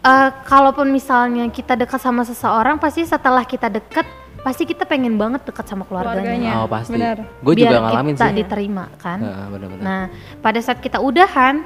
eh, 0.00 0.30
kalaupun 0.44 0.86
misalnya 0.88 1.46
kita 1.48 1.74
dekat 1.74 1.98
sama 1.98 2.22
seseorang 2.22 2.76
pasti 2.76 3.02
setelah 3.02 3.42
kita 3.42 3.66
dekat 3.68 4.06
pasti 4.44 4.62
kita 4.64 4.84
pengen 4.84 5.16
banget 5.16 5.40
dekat 5.42 5.64
sama 5.64 5.82
keluarganya. 5.82 6.20
Keluarganya. 6.20 6.52
Oh 6.60 6.68
pasti. 6.68 6.92
Benar. 6.92 7.16
Gue 7.40 7.54
juga 7.56 7.70
Biar 7.70 7.80
ngalamin 7.80 8.12
kita 8.12 8.26
sih. 8.26 8.36
diterima 8.36 8.84
kan. 8.98 9.18
Nah. 9.18 9.46
Nah, 9.80 10.02
pada 10.38 10.58
saat 10.60 10.78
kita 10.78 10.98
udahan 10.98 11.62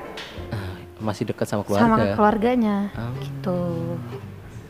Masih 0.99 1.25
dekat 1.25 1.47
sama 1.47 1.63
keluarga. 1.63 1.85
sama 1.85 1.97
keluarganya 2.13 2.91
Oh. 2.95 3.13
gitu. 3.19 3.59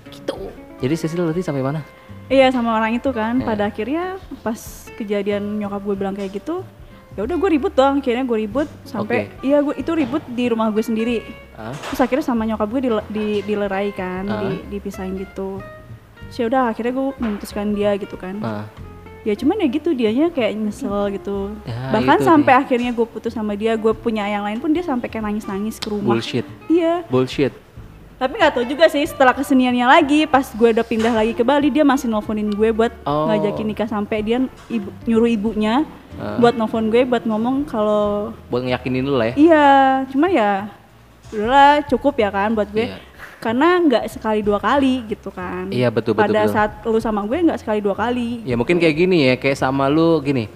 Gitu. 0.08 0.34
Jadi 0.78 0.94
Cecil 0.94 1.20
berarti 1.20 1.42
sampai 1.42 1.62
mana? 1.62 1.80
Iya 2.28 2.48
sama 2.48 2.74
orang 2.74 2.94
itu 2.94 3.08
kan 3.10 3.36
Ya. 3.36 3.46
pada 3.46 3.62
akhirnya 3.66 4.04
pas 4.40 4.60
kejadian 4.94 5.58
nyokap 5.58 5.80
gue 5.82 5.94
bilang 5.96 6.12
kayak 6.12 6.32
gitu 6.34 6.60
ya 7.14 7.24
udah 7.24 7.34
gue 7.34 7.50
ribut 7.50 7.72
dong 7.72 7.98
akhirnya 7.98 8.22
gue 8.22 8.38
ribut 8.38 8.68
sampai 8.84 9.32
iya 9.40 9.58
gue 9.58 9.74
itu 9.74 9.90
ribut 9.92 10.22
di 10.28 10.44
rumah 10.46 10.68
gue 10.68 10.80
sendiri 10.80 11.24
Ah? 11.52 11.74
terus 11.74 11.98
akhirnya 11.98 12.22
sama 12.22 12.46
nyokap 12.46 12.68
gue 12.68 12.80
dile- 12.80 13.08
di, 13.08 13.26
dilerai 13.42 13.90
kan 13.90 14.22
Ah. 14.24 14.38
di, 14.40 14.50
dipisahin 14.70 15.18
gitu 15.18 15.58
Terus 16.20 16.36
ya 16.36 16.46
udah 16.46 16.62
akhirnya 16.68 16.92
gue 16.92 17.06
memutuskan 17.18 17.72
dia 17.72 17.90
gitu 17.96 18.14
kan 18.14 18.38
Ah. 18.38 18.64
ya 19.20 19.34
cuman 19.34 19.58
ya 19.58 19.66
gitu 19.66 19.90
dianya 19.90 20.30
kayak 20.30 20.54
nyesel 20.54 21.10
gitu 21.10 21.50
Ya, 21.64 21.90
bahkan 21.90 22.20
sampai 22.20 22.54
akhirnya 22.54 22.92
gue 22.92 23.02
putus 23.04 23.32
sama 23.32 23.52
dia 23.52 23.74
gue 23.74 23.90
punya 23.92 24.22
yang 24.24 24.44
lain 24.44 24.56
pun 24.56 24.70
dia 24.70 24.80
sampai 24.80 25.08
kayak 25.08 25.24
nangis 25.24 25.44
nangis 25.44 25.76
ke 25.76 25.88
rumah 25.88 26.14
Bullshit. 26.14 26.46
iya 26.68 27.02
Bullshit. 27.04 27.50
Tapi 28.18 28.34
nggak 28.34 28.52
tahu 28.52 28.64
juga 28.66 28.84
sih 28.86 29.02
setelah 29.02 29.30
keseniannya 29.30 29.86
lagi 29.86 30.26
pas 30.26 30.42
gue 30.44 30.68
udah 30.68 30.82
pindah 30.82 31.14
lagi 31.14 31.32
ke 31.32 31.40
Bali 31.40 31.70
dia 31.70 31.82
masih 31.82 32.06
nelfonin 32.06 32.50
gue 32.50 32.70
buat 32.72 32.90
Oh. 33.02 33.26
ngajakin 33.26 33.62
nikah 33.64 33.86
sampai 33.86 34.18
dia 34.20 34.38
ibu, 34.68 34.90
nyuruh 35.04 35.30
ibunya 35.30 35.86
Ah. 36.14 36.34
buat 36.36 36.52
nelfon 36.52 36.88
gue 36.88 37.06
buat 37.06 37.22
ngomong 37.22 37.62
kalau 37.64 38.34
Buat 38.48 38.66
ngeyakinin 38.66 39.06
lu 39.06 39.14
lah 39.14 39.30
ya. 39.30 39.34
iya 39.38 39.66
cuma 40.08 40.26
ya 40.26 40.66
udahlah 41.28 41.86
cukup 41.86 42.18
ya 42.18 42.28
kan 42.28 42.50
buat 42.52 42.66
gue 42.68 42.90
Iya. 42.90 42.98
karena 43.38 43.68
nggak 43.78 44.04
sekali 44.10 44.40
dua 44.40 44.58
kali 44.58 45.06
gitu 45.06 45.30
kan 45.30 45.70
Iya, 45.70 45.86
betul, 45.88 46.12
betul, 46.12 46.26
pada 46.26 46.40
betul. 46.42 46.52
saat 46.52 46.70
lu 46.82 46.98
sama 46.98 47.22
gue 47.22 47.38
nggak 47.40 47.60
sekali 47.60 47.78
dua 47.78 47.94
kali 47.94 48.42
Ya 48.42 48.58
mungkin 48.58 48.76
kayak 48.76 48.96
gini 48.96 49.18
ya, 49.24 49.34
kayak 49.36 49.54
sama 49.56 49.86
lu 49.86 50.18
gini. 50.18 50.50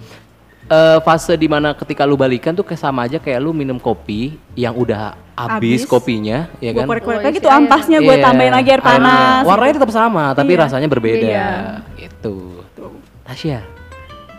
Eh 0.63 0.97
fase 1.03 1.35
di 1.35 1.45
mana 1.45 1.75
ketika 1.75 2.07
lu 2.07 2.15
balikan 2.15 2.55
tuh 2.55 2.63
kayak 2.63 2.79
sama 2.79 3.03
aja 3.03 3.19
kayak 3.19 3.35
lu 3.37 3.51
minum 3.51 3.75
kopi 3.75 4.39
yang 4.55 4.71
udah 4.71 5.11
habis 5.35 5.83
kopinya, 5.83 6.47
ya 6.57 6.71
gue 6.71 6.79
kan? 6.79 6.87
Oh, 6.87 7.19
lagi 7.19 7.35
isi 7.35 7.43
tuh 7.43 7.51
air. 7.51 7.59
ampasnya 7.59 7.99
gue 7.99 8.15
Iya, 8.15 8.23
tambahin 8.23 8.53
lagi 8.53 8.69
air 8.69 8.79
panas 8.79 9.43
Warnanya 9.43 9.73
tetap 9.75 9.91
sama, 9.91 10.25
tapi 10.31 10.53
Iya. 10.53 10.61
rasanya 10.63 10.87
berbeda. 10.87 11.19
Beda. 11.19 11.47
Gitu. 11.97 12.35
Tasya, 13.23 13.59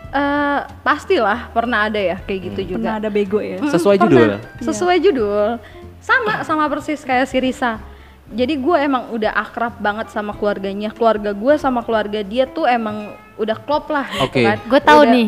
Eh 0.09 0.59
pastilah 0.79 1.51
pernah 1.51 1.85
ada 1.85 1.99
ya 1.99 2.15
kayak 2.17 2.39
gitu 2.47 2.61
juga. 2.73 2.87
pernah 2.87 2.95
ada 2.97 3.09
bego 3.11 3.39
ya 3.39 3.59
Mm, 3.59 3.67
sesuai 3.69 3.95
pernah. 3.99 4.09
judul. 4.09 4.31
Sesuai 4.63 4.97
judul. 5.03 5.47
Sama 5.99 6.33
sama 6.41 6.63
persis 6.65 7.03
kayak 7.03 7.27
si 7.27 7.37
Risa. 7.37 7.77
Jadi 8.25 8.57
gue 8.57 8.77
emang 8.79 9.13
udah 9.13 9.31
akrab 9.31 9.77
banget 9.77 10.09
sama 10.09 10.33
keluarganya. 10.33 10.89
Keluarga 10.89 11.29
gue 11.29 11.53
sama 11.55 11.85
keluarga 11.85 12.25
dia 12.25 12.45
tuh 12.45 12.65
emang 12.65 13.13
udah 13.35 13.57
klop 13.59 13.91
lah 13.91 14.09
gitu 14.09 14.25
Oke. 14.25 14.41
kan. 14.41 14.57
Gue 14.65 14.79
tahu 14.81 15.01
Udah- 15.05 15.13
nih. 15.13 15.27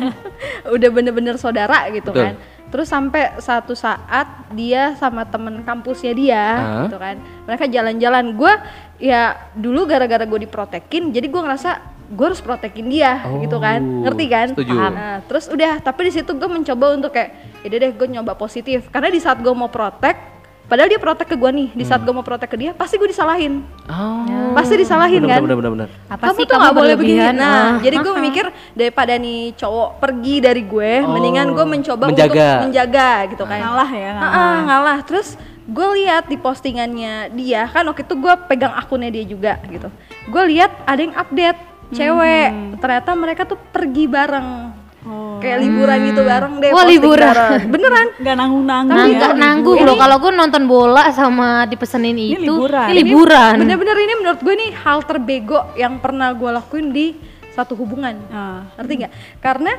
udah 0.76 0.88
bener-bener 0.90 1.36
saudara 1.36 1.86
gitu 1.90 2.10
Betul. 2.10 2.24
kan. 2.32 2.36
terus 2.66 2.90
sampai 2.90 3.30
satu 3.38 3.78
saat 3.78 4.26
dia 4.50 4.98
sama 4.98 5.22
temen 5.22 5.62
kampusnya 5.62 6.12
dia 6.12 6.44
Hah? 6.58 6.82
gitu 6.84 6.98
kan 6.98 7.14
mereka 7.46 7.64
jalan-jalan 7.64 8.34
gue 8.34 8.52
ya 8.98 9.38
dulu 9.54 9.86
gara-gara 9.86 10.26
gue 10.26 10.40
diprotekin 10.42 11.14
jadi 11.14 11.30
gue 11.30 11.40
ngerasa 11.40 11.78
gue 12.06 12.26
harus 12.26 12.42
protekin 12.42 12.90
dia 12.90 13.22
gitu 13.38 13.58
kan 13.58 13.78
Oh, 13.78 14.02
ngerti 14.02 14.24
kan 14.26 14.46
setuju. 14.50 14.74
Paham. 14.74 14.92
Nah, 14.94 15.16
terus 15.24 15.46
udah 15.46 15.78
tapi 15.78 16.10
di 16.10 16.12
situ 16.14 16.26
gue 16.28 16.50
mencoba 16.50 16.86
untuk 16.90 17.14
kayak 17.14 17.30
ya 17.62 17.70
deh 17.70 17.92
gue 17.94 18.06
nyoba 18.08 18.34
positif 18.34 18.90
karena 18.90 19.10
di 19.10 19.18
saat 19.18 19.38
gue 19.38 19.50
mau 19.50 19.70
protek 19.70 20.35
padahal 20.66 20.86
dia 20.86 20.98
protek 20.98 21.26
ke 21.26 21.36
gue 21.36 21.48
nih. 21.48 21.68
Di 21.72 21.84
saat 21.84 22.02
gue 22.02 22.10
mau 22.10 22.20
protek 22.20 22.46
ke 22.46 22.56
dia 22.56 22.70
pasti 22.72 22.94
gue 22.94 23.06
disalahin. 23.06 23.62
Oh. 23.86 24.52
pasti 24.52 24.72
disalahin 24.74 25.20
bener, 25.20 25.30
kan? 25.30 25.40
bener, 25.42 25.56
bener, 25.56 25.70
bener. 25.76 25.88
Apa 26.06 26.22
kamu 26.26 26.36
sih 26.36 26.44
tuh 26.44 26.56
nggak 26.56 26.74
boleh 26.74 26.94
begini. 26.94 27.20
Nah 27.30 27.36
Ah. 27.36 27.70
jadi 27.78 27.96
gue 27.98 28.14
mikir 28.18 28.46
daripada 28.72 29.12
nih 29.14 29.52
cowok 29.54 29.88
pergi 29.98 30.34
dari 30.40 30.62
gue 30.62 30.92
Oh, 31.00 31.12
mendingan 31.12 31.46
gue 31.52 31.66
mencoba 31.66 32.04
menjaga. 32.06 32.32
untuk 32.32 32.64
menjaga. 32.66 33.10
gitu 33.28 33.44
kan. 33.44 33.60
Ngalah 33.60 33.90
ya 33.90 34.06
Ah, 34.06 34.14
ngalah. 34.14 34.32
ah, 34.34 34.56
ngalah. 34.62 34.98
Terus 35.04 35.28
gue 35.66 35.88
lihat 35.96 36.24
di 36.24 36.36
postingannya 36.36 37.14
dia 37.32 37.66
kan 37.66 37.84
waktu 37.84 38.02
itu 38.02 38.14
gue 38.14 38.34
pegang 38.46 38.72
akunnya 38.72 39.10
dia 39.10 39.24
juga 39.24 39.58
gitu. 39.66 39.88
Gue 40.26 40.42
lihat 40.48 40.72
ada 40.82 40.98
yang 40.98 41.14
update 41.14 41.58
cewek. 41.88 42.50
Ternyata 42.76 43.10
mereka 43.14 43.42
tuh 43.44 43.58
pergi 43.70 44.04
bareng 44.06 44.75
Oh. 45.06 45.38
kayak 45.38 45.62
liburan 45.62 45.98
gitu 46.04 46.20
bareng 46.20 46.54
deh 46.58 46.70
Wah, 46.70 46.82
liburan. 46.82 47.30
bareng. 47.30 47.62
beneran 47.72 48.06
nggak 48.18 48.36
nanggung 48.36 48.64
nanggung 48.64 48.98
Tapi 48.98 49.06
ya. 49.06 49.16
nggak 49.16 49.34
nanggung 49.38 49.78
loh 49.80 49.94
kalau 49.94 50.16
gue 50.18 50.32
nonton 50.32 50.62
bola 50.66 51.02
sama 51.10 51.62
dipesenin 51.64 52.10
Ini 52.12 52.34
itu. 52.34 52.42
liburan. 52.42 52.86
Ini 52.90 52.94
liburan. 53.00 53.54
bener-bener 53.56 53.96
ini 53.96 54.14
menurut 54.16 54.40
gue 54.42 54.54
nih 54.56 54.70
hal 54.76 54.98
terbego 55.00 55.62
yang 55.74 55.96
pernah 55.96 56.34
gue 56.34 56.50
lakuin 56.50 56.90
di 56.90 57.14
satu 57.48 57.72
hubungan 57.72 58.18
Ah. 58.28 58.66
ngerti 58.74 58.92
nggak 58.98 59.12
karena 59.38 59.72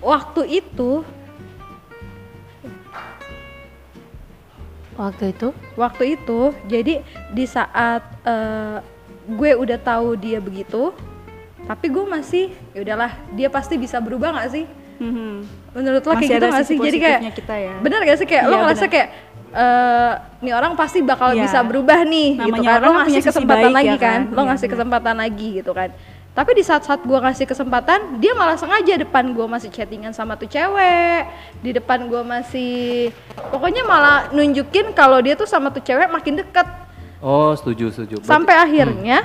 waktu 0.00 0.42
itu 0.50 1.04
Waktu 4.92 5.32
itu 5.32 5.48
waktu 5.74 6.04
itu 6.14 6.40
jadi 6.64 7.00
di 7.28 7.44
saat 7.44 8.04
eh, 8.22 8.76
gue 9.26 9.50
udah 9.54 9.78
tahu 9.78 10.14
dia 10.14 10.36
begitu 10.36 10.92
tapi 11.72 11.88
gue 11.88 12.04
masih 12.06 12.44
ya 12.70 12.80
udahlah 12.80 13.10
dia 13.32 13.48
pasti 13.48 13.74
bisa 13.76 13.96
berubah 13.96 14.28
nggak 14.30 14.50
sih 14.50 14.64
Mhm. 14.94 15.32
menurut 15.72 15.98
lo 16.00 16.12
Masih 16.12 16.20
kayak 16.20 16.28
gitu 16.28 16.36
ada 16.38 16.48
nggak 16.52 16.66
sih 16.68 16.76
jadi 16.78 16.98
kayak 17.00 17.20
kita 17.34 17.54
ya. 17.56 17.74
bener 17.80 18.00
gak 18.04 18.18
sih 18.18 18.28
kayak 18.28 18.44
lo 18.44 18.52
Iya, 18.52 18.60
ngerasa 18.62 18.78
bener. 18.78 18.92
kayak 18.92 19.08
eh 19.52 20.12
nih 20.38 20.52
orang 20.52 20.72
pasti 20.74 20.98
bakal 21.02 21.30
Iya. 21.30 21.42
bisa 21.42 21.58
berubah 21.60 22.00
nih 22.04 22.28
gitu 22.36 22.44
Namanya 22.46 22.62
kan 22.62 22.76
orang 22.78 22.84
lo 22.84 22.92
kan 22.94 23.00
ngasih 23.02 23.22
kesempatan 23.24 23.64
baik 23.64 23.74
lagi 23.74 23.88
ya 23.88 23.96
kan 23.98 24.20
kan? 24.20 24.20
lo 24.26 24.36
Iya, 24.36 24.46
ngasih 24.46 24.62
bener. 24.62 24.74
kesempatan 24.74 25.14
lagi 25.18 25.48
gitu 25.54 25.72
kan 25.72 25.90
tapi 26.32 26.50
di 26.50 26.62
saat-saat 26.62 27.00
gue 27.02 27.18
ngasih 27.18 27.44
kesempatan 27.44 27.98
dia 28.16 28.32
malah 28.32 28.54
sengaja 28.54 28.94
depan 28.96 29.24
gue 29.28 29.46
masih 29.46 29.68
chattingan 29.68 30.12
sama 30.12 30.32
tuh 30.34 30.46
cewek 30.46 31.28
di 31.58 31.70
depan 31.70 32.06
gue 32.06 32.22
masih 32.22 33.10
pokoknya 33.50 33.82
malah 33.82 34.30
nunjukin 34.30 34.92
kalau 34.92 35.18
dia 35.18 35.34
tuh 35.34 35.44
sama 35.44 35.68
tuh 35.68 35.80
cewek 35.80 36.06
makin 36.06 36.36
deket 36.38 36.68
Oh, 37.18 37.52
setuju, 37.52 37.86
setuju. 37.88 38.18
Berarti- 38.18 38.26
sampai 38.28 38.54
akhirnya 38.56 39.18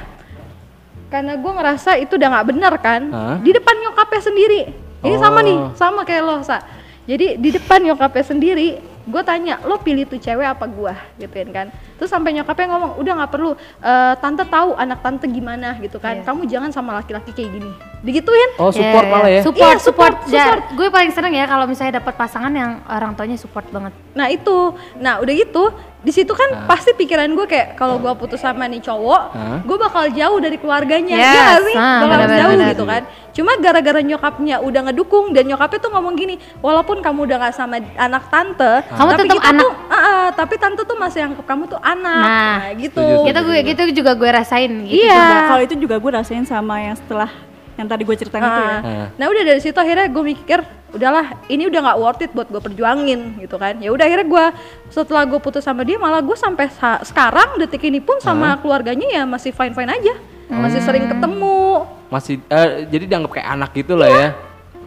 karena 1.07 1.33
gue 1.35 1.51
ngerasa 1.51 1.95
itu 1.97 2.15
udah 2.15 2.29
nggak 2.29 2.47
benar 2.47 2.73
kan? 2.77 3.01
Hah? 3.09 3.37
di 3.39 3.51
depan 3.51 3.75
nyokapnya 3.79 4.21
sendiri. 4.21 4.61
Ini 4.97 5.15
sama 5.17 5.39
nih 5.39 5.55
Oh. 5.55 5.71
sama 5.73 6.01
kayak 6.03 6.23
lo 6.23 6.35
sa. 6.41 6.59
Jadi 7.07 7.39
di 7.39 7.49
depan 7.49 7.79
nyokapnya 7.81 8.25
sendiri 8.25 8.67
gue 9.07 9.21
tanya 9.23 9.63
lo 9.63 9.79
pilih 9.79 10.03
tuh 10.03 10.19
cewek 10.19 10.43
apa 10.43 10.67
gua? 10.67 10.91
Gituin 11.15 11.47
kan. 11.49 11.71
Terus 11.95 12.11
sampai 12.11 12.35
nyokapnya 12.35 12.67
ngomong 12.67 12.91
udah 12.99 13.13
nggak 13.23 13.31
perlu 13.31 13.51
eh, 13.79 14.13
tante 14.19 14.43
tahu 14.43 14.75
anak 14.75 14.99
tante 14.99 15.25
gimana 15.25 15.79
gitu 15.79 15.95
kan. 15.97 16.19
Iya. 16.19 16.27
kamu 16.27 16.41
jangan 16.45 16.71
sama 16.75 16.99
laki-laki 16.99 17.31
kayak 17.31 17.55
gini 17.55 17.71
digituin 18.07 18.49
Oh, 18.55 18.71
support 18.71 19.03
Ya, 19.03 19.11
malah 19.11 19.29
ya. 19.29 19.41
Support, 19.43 19.75
Iya, 19.75 19.83
support. 19.83 20.13
support, 20.17 20.31
Ja, 20.31 20.45
support. 20.47 20.63
gue 20.73 20.87
paling 20.87 21.11
seneng 21.11 21.33
ya 21.33 21.45
kalau 21.45 21.65
misalnya 21.65 21.99
dapat 21.99 22.13
pasangan 22.15 22.49
yang 22.49 22.79
orang 22.85 23.11
tuanya 23.13 23.35
support 23.35 23.67
banget. 23.67 23.91
Nah 24.13 24.27
itu, 24.27 24.71
nah 24.97 25.19
udah 25.19 25.33
gitu, 25.35 25.63
di 25.99 26.11
situ 26.11 26.31
kan 26.31 26.63
pasti 26.63 26.93
pikiran 26.93 27.27
gue 27.27 27.45
kayak 27.45 27.75
kalau 27.75 27.97
gue 27.97 28.09
putus 28.15 28.39
sama 28.39 28.63
nih 28.65 28.79
cowok, 28.79 29.21
Hah? 29.29 29.59
gue 29.59 29.77
bakal 29.77 30.07
jauh 30.09 30.39
dari 30.39 30.55
keluarganya, 30.55 31.13
Yes, 31.13 31.35
ya 31.35 31.53
sih? 31.59 31.75
ah, 31.75 31.83
bakal 31.99 32.07
benar-benar, 32.07 32.39
jauh 32.39 32.53
benar. 32.55 32.69
gitu 32.71 32.85
kan. 32.85 33.03
Cuma 33.29 33.51
gara-gara 33.55 34.01
nyokapnya 34.01 34.55
udah 34.59 34.81
ngedukung 34.89 35.29
dan 35.29 35.45
nyokapnya 35.45 35.77
tuh 35.77 35.91
ngomong 35.91 36.15
gini, 36.15 36.35
walaupun 36.57 36.97
kamu 36.99 37.27
udah 37.27 37.37
nggak 37.39 37.53
sama 37.53 37.77
anak 37.93 38.23
tante, 38.27 38.81
Kamu 38.87 39.09
tapi 39.11 39.21
tetap 39.27 39.43
anak. 39.43 39.61
tuh, 39.61 39.71
ah, 39.85 39.93
ah, 39.93 40.27
tapi 40.31 40.55
tante 40.55 40.81
tuh 40.81 40.97
masih 40.97 41.21
anggap 41.23 41.45
kamu 41.45 41.63
tuh 41.67 41.79
anak, 41.79 42.23
Nah, 42.23 42.57
gitu. 42.73 42.97
setuju, 42.97 43.27
Gitu 43.27 43.39
gue 43.43 43.57
gitu 43.67 43.81
juga 43.95 44.11
gue 44.13 44.29
rasain 44.31 44.71
gitu 44.81 45.03
Iya. 45.03 45.45
Kalau 45.45 45.61
itu 45.61 45.75
juga 45.75 45.95
gue 45.97 46.11
rasain 46.13 46.41
sama 46.43 46.79
yang 46.79 46.95
setelah 46.95 47.29
yang 47.77 47.87
tadi 47.87 48.03
gue 48.03 48.15
ceritain 48.15 48.41
itu 48.41 48.61
ya. 48.61 48.77
Ah. 48.81 49.07
Nah 49.13 49.25
udah 49.29 49.43
dari 49.45 49.61
situ 49.61 49.77
akhirnya 49.77 50.09
gue 50.09 50.23
mikir 50.25 50.59
udahlah 50.87 51.25
ini 51.45 51.67
udah 51.67 51.79
nggak 51.83 51.97
worth 51.99 52.21
it 52.21 52.31
buat 52.31 52.47
gue 52.47 52.57
perjuangin 52.57 53.37
gitu 53.37 53.55
kan 53.55 53.77
ya 53.77 53.91
udah 53.91 54.01
akhirnya 54.01 54.25
gue 54.25 54.45
setelah 54.89 55.23
gue 55.23 55.35
putus 55.37 55.61
sama 55.61 55.83
dia 55.83 55.99
malah 55.99 56.23
gue 56.23 56.33
sampai 56.33 56.71
sa- 56.71 57.03
sekarang 57.03 57.59
detik 57.59 57.83
ini 57.83 57.99
pun 57.99 58.17
sama 58.17 58.55
keluarganya 58.57 59.05
ya 59.05 59.23
masih 59.23 59.51
fine 59.51 59.75
fine 59.75 59.91
aja 59.91 60.15
masih 60.47 60.79
sering 60.79 61.05
ketemu 61.05 61.83
Masih 62.07 62.39
eh, 62.47 62.87
jadi 62.87 63.03
dianggap 63.03 63.35
kayak 63.35 63.49
anak 63.51 63.69
gitu 63.75 63.93
lah 63.93 64.07
ya. 64.07 64.27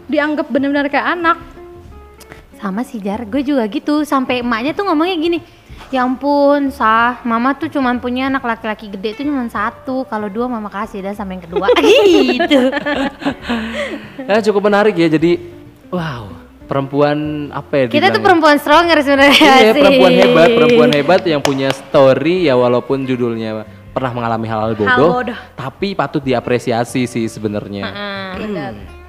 dianggap 0.09 0.49
benar-benar 0.49 0.89
kayak 0.89 1.09
anak 1.15 1.37
Sama 2.57 2.85
sih 2.85 3.01
Jar, 3.01 3.25
gue 3.25 3.41
juga 3.41 3.65
gitu. 3.65 4.05
Sampai 4.05 4.45
emaknya 4.45 4.77
tuh 4.77 4.85
ngomongnya 4.85 5.17
gini, 5.17 5.39
ya 5.89 6.05
ampun 6.05 6.69
sah, 6.69 7.25
mama 7.25 7.57
tuh 7.57 7.73
cuman 7.73 7.97
punya 7.97 8.29
anak 8.29 8.45
laki-laki 8.45 8.93
gede 8.93 9.17
tuh 9.17 9.25
cuma 9.25 9.49
satu, 9.49 10.05
kalau 10.05 10.29
dua 10.29 10.47
mama 10.47 10.69
kasih 10.69 11.01
dah 11.01 11.17
sampai 11.17 11.41
yang 11.41 11.45
kedua 11.49 11.67
gitu. 12.37 12.61
Ya 14.29 14.39
cukup 14.45 14.69
menarik 14.69 14.95
ya. 14.95 15.09
Jadi 15.09 15.41
wow, 15.89 16.31
perempuan 16.69 17.51
apa 17.51 17.73
ya 17.75 17.85
Kita 17.91 18.15
tuh 18.15 18.23
perempuan 18.23 18.57
stronger 18.63 19.03
sebenarnya 19.03 19.53
Iya, 19.59 19.73
sih. 19.75 19.81
perempuan 19.83 20.13
hebat, 20.15 20.49
perempuan 20.55 20.91
hebat 20.95 21.21
yang 21.27 21.43
punya 21.43 21.73
story 21.75 22.47
ya 22.47 22.55
walaupun 22.55 23.03
judulnya 23.03 23.67
pernah 23.91 24.15
mengalami 24.15 24.47
hal-hal 24.47 24.79
bodoh, 24.79 25.11
bodoh. 25.27 25.39
tapi 25.59 25.99
patut 25.99 26.23
diapresiasi 26.23 27.11
sih 27.11 27.27
sebenarnya. 27.27 27.91
Benar. 28.39 29.00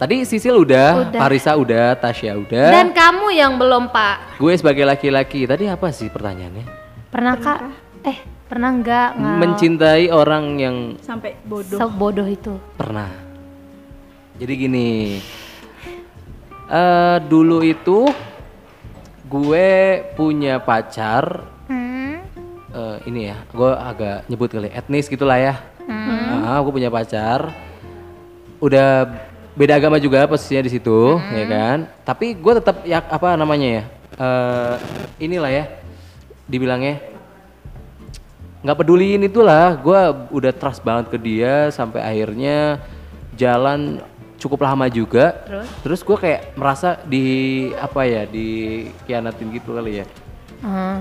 Tadi 0.00 0.24
Sisil 0.24 0.56
udah, 0.56 1.12
Udah. 1.12 1.20
Parisa 1.20 1.52
udah, 1.54 1.92
Tasya 1.92 2.32
udah. 2.34 2.72
Dan 2.72 2.88
kamu 2.90 3.26
yang 3.30 3.52
belum 3.54 3.92
pak, 3.92 4.40
gue 4.40 4.52
sebagai 4.56 4.82
laki-laki, 4.82 5.44
tadi 5.44 5.68
apa 5.68 5.92
sih 5.92 6.08
pertanyaannya? 6.08 6.64
pernah 7.10 7.34
kak? 7.36 7.60
Eh 8.00 8.16
pernah 8.46 8.70
nggak 8.72 9.08
nggak 9.12 9.36
Mencintai 9.36 10.08
orang 10.08 10.44
yang 10.56 10.76
Sampai 10.98 11.36
bodoh. 11.42 11.76
sebodoh 11.76 12.24
itu? 12.24 12.56
pernah. 12.74 13.12
Jadi 14.34 14.52
gini, 14.56 15.20
eh 16.66 17.18
dulu 17.20 17.60
itu 17.60 18.08
gue 19.22 19.68
punya 20.14 20.56
pacar, 20.58 21.44
Hmm. 21.68 22.24
eh, 22.70 22.96
ini 23.04 23.28
ya, 23.28 23.36
gue 23.46 23.68
agak 23.70 24.24
nyebut 24.26 24.48
kali 24.48 24.72
etnis 24.72 25.06
gitulah 25.06 25.36
ya. 25.36 25.54
Ah, 26.40 26.56
gue 26.58 26.72
punya 26.72 26.88
pacar, 26.88 27.52
udah 28.58 29.12
beda 29.54 29.76
agama 29.76 29.96
juga 29.98 30.26
posisinya 30.26 30.66
di 30.66 30.72
situ, 30.72 31.18
ya 31.34 31.44
kan. 31.46 31.78
Tapi 32.06 32.38
gue 32.38 32.52
tetap 32.58 32.76
ya 32.86 33.02
apa 33.02 33.34
namanya 33.34 33.68
ya, 33.68 33.82
eh, 34.18 34.74
inilah 35.18 35.50
ya, 35.50 35.64
dibilangnya 36.46 37.02
nggak 38.60 38.78
peduliin 38.78 39.24
itulah. 39.24 39.76
Gue 39.80 40.00
udah 40.36 40.52
trust 40.52 40.84
banget 40.84 41.12
ke 41.12 41.18
dia 41.18 41.72
sampai 41.72 42.04
akhirnya 42.04 42.80
jalan 43.34 44.04
cukup 44.40 44.64
lama 44.64 44.88
juga. 44.88 45.36
Terus, 45.84 46.00
gue 46.00 46.16
kayak 46.16 46.56
merasa 46.56 46.96
di 47.04 47.24
apa 47.76 48.04
ya 48.08 48.24
dikianatin 48.24 49.48
gitu 49.52 49.76
kali 49.76 50.04
ya. 50.04 50.06
Ah. 50.60 51.00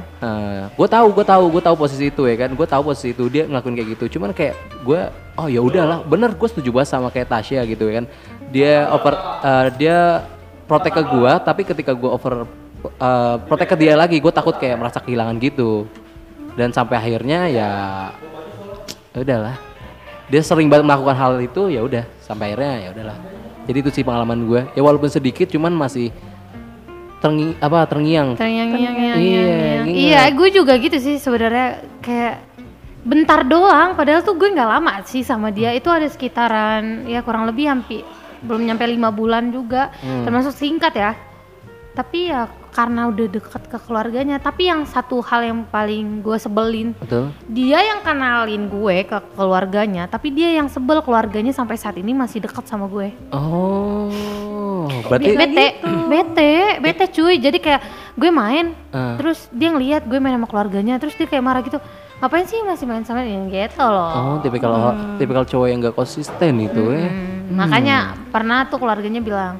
gue 0.71 0.88
tahu 0.88 1.12
gue 1.12 1.25
tahu 1.27 1.43
gue 1.51 1.59
tahu 1.59 1.75
posisi 1.75 2.07
itu 2.07 2.23
ya 2.23 2.35
kan? 2.39 2.49
Gue 2.55 2.63
tahu 2.63 2.91
posisi 2.91 3.12
itu 3.12 3.27
dia 3.27 3.43
ngelakuin 3.43 3.75
kayak 3.75 3.89
gitu. 3.99 4.05
Cuman 4.19 4.31
kayak 4.31 4.55
gue 4.88 5.01
oh 5.39 5.47
ya 5.47 5.63
udahlah 5.63 6.03
bener 6.03 6.35
gue 6.35 6.47
setuju 6.51 6.75
banget 6.75 6.89
sama 6.91 7.07
kayak 7.12 7.31
Tasya 7.31 7.63
gitu 7.63 7.88
ya 7.88 8.03
kan 8.03 8.05
dia 8.49 8.89
over 8.89 9.13
eh, 9.45 9.67
dia 9.77 9.97
protek 10.65 11.01
ke 11.01 11.03
gue 11.05 11.33
tapi 11.41 11.62
ketika 11.65 11.93
gue 11.93 12.09
over 12.09 12.45
eh, 12.85 13.35
protek 13.45 13.73
ke 13.73 13.75
dia 13.77 13.93
lagi 13.97 14.17
gue 14.17 14.33
takut 14.33 14.57
kayak 14.57 14.77
merasa 14.77 14.99
kehilangan 15.01 15.38
gitu. 15.41 15.85
Dan 16.57 16.75
sampai 16.75 16.99
akhirnya 16.99 17.47
ya 17.47 17.69
ya 19.15 19.17
udahlah. 19.21 19.55
Dia 20.29 20.41
sering 20.45 20.69
banget 20.69 20.85
melakukan 20.85 21.17
hal 21.17 21.33
itu 21.41 21.73
ya 21.73 21.81
udah. 21.81 22.05
Sampai 22.21 22.53
akhirnya 22.53 22.73
ya 22.85 22.89
udahlah. 22.93 23.17
Jadi 23.69 23.77
itu 23.85 23.89
sih 23.93 24.03
pengalaman 24.03 24.39
gue 24.49 24.62
ya 24.73 24.81
walaupun 24.81 25.09
sedikit 25.09 25.45
cuman 25.49 25.73
masih 25.73 26.09
terngi 27.21 27.53
apa 27.62 27.85
terngiang. 27.85 28.33
Terngiang-ngiang, 28.39 28.95
Iya, 28.97 29.15
iya, 29.19 29.45
iya, 29.85 30.21
gue 30.31 30.49
juga 30.49 30.79
gitu 30.79 30.97
sih 30.97 31.19
sebenarnya. 31.21 31.83
Kayak 32.01 32.41
bentar 33.05 33.45
doang. 33.45 33.93
Padahal 33.93 34.25
tuh 34.25 34.35
gue 34.39 34.49
nggak 34.49 34.69
lama 34.69 35.03
sih 35.05 35.21
sama 35.21 35.53
dia. 35.53 35.75
Itu 35.75 35.93
ada 35.93 36.07
sekitaran 36.07 37.05
ya 37.05 37.21
kurang 37.21 37.45
lebih 37.45 37.69
hampir 37.69 38.03
belum 38.41 38.65
nyampe 38.65 38.86
lima 38.86 39.10
bulan 39.10 39.49
juga, 39.49 39.91
Hmm. 39.99 40.23
termasuk 40.23 40.54
singkat 40.54 40.93
ya. 40.93 41.12
Tapi 41.89 42.32
ya 42.32 42.47
karena 42.69 43.10
udah 43.10 43.28
deket 43.28 43.65
ke 43.65 43.78
keluarganya. 43.82 44.38
Tapi 44.38 44.69
yang 44.69 44.86
satu 44.86 45.19
hal 45.19 45.41
yang 45.43 45.60
paling 45.67 46.21
gue 46.21 46.38
sebelin, 46.38 46.95
betul 46.95 47.34
dia 47.49 47.82
yang 47.82 47.99
kenalin 47.99 48.69
gue 48.69 49.04
ke 49.04 49.17
keluarganya, 49.34 50.06
tapi 50.06 50.32
dia 50.32 50.54
yang 50.54 50.69
sebel 50.69 51.02
keluarganya 51.02 51.52
sampai 51.52 51.75
saat 51.75 51.97
ini 51.97 52.13
masih 52.13 52.39
dekat 52.39 52.63
sama 52.63 52.88
gue. 52.88 53.12
oh 53.34 54.88
berarti 55.10 55.34
bete, 55.34 55.67
bete, 56.08 56.54
bete 56.80 57.06
cuy. 57.10 57.36
Jadi 57.38 57.58
kayak 57.58 57.82
gue 58.15 58.32
main, 58.32 58.71
Ah. 58.93 59.17
terus 59.17 59.49
dia 59.52 59.73
ngeliat 59.73 60.06
gue 60.06 60.19
main 60.21 60.38
sama 60.38 60.47
keluarganya, 60.47 61.02
terus 61.02 61.17
dia 61.17 61.25
kayak 61.25 61.43
marah 61.43 61.62
gitu. 61.65 61.82
Ngapain 62.19 62.43
sih 62.43 62.60
masih 62.67 62.84
main 62.84 63.04
sama 63.04 63.23
dia 63.23 63.39
gitu 63.47 63.80
loh. 63.80 64.12
oh 64.12 64.38
tipikal 64.43 64.71
tipikal 65.15 65.47
cowok 65.47 65.67
yang 65.71 65.80
gak 65.80 65.95
konsisten 65.95 66.54
itu 66.60 66.84
ya. 66.91 67.08
Hmm, 67.49 67.57
Makanya 67.57 67.97
pernah 68.29 68.69
tuh 68.69 68.77
keluarganya 68.77 69.19
bilang, 69.19 69.57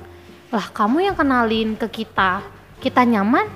lah 0.49 0.65
kamu 0.69 1.10
yang 1.10 1.15
kenalin 1.17 1.73
ke 1.73 2.06
kita, 2.06 2.45
kita 2.78 3.02
nyaman, 3.02 3.49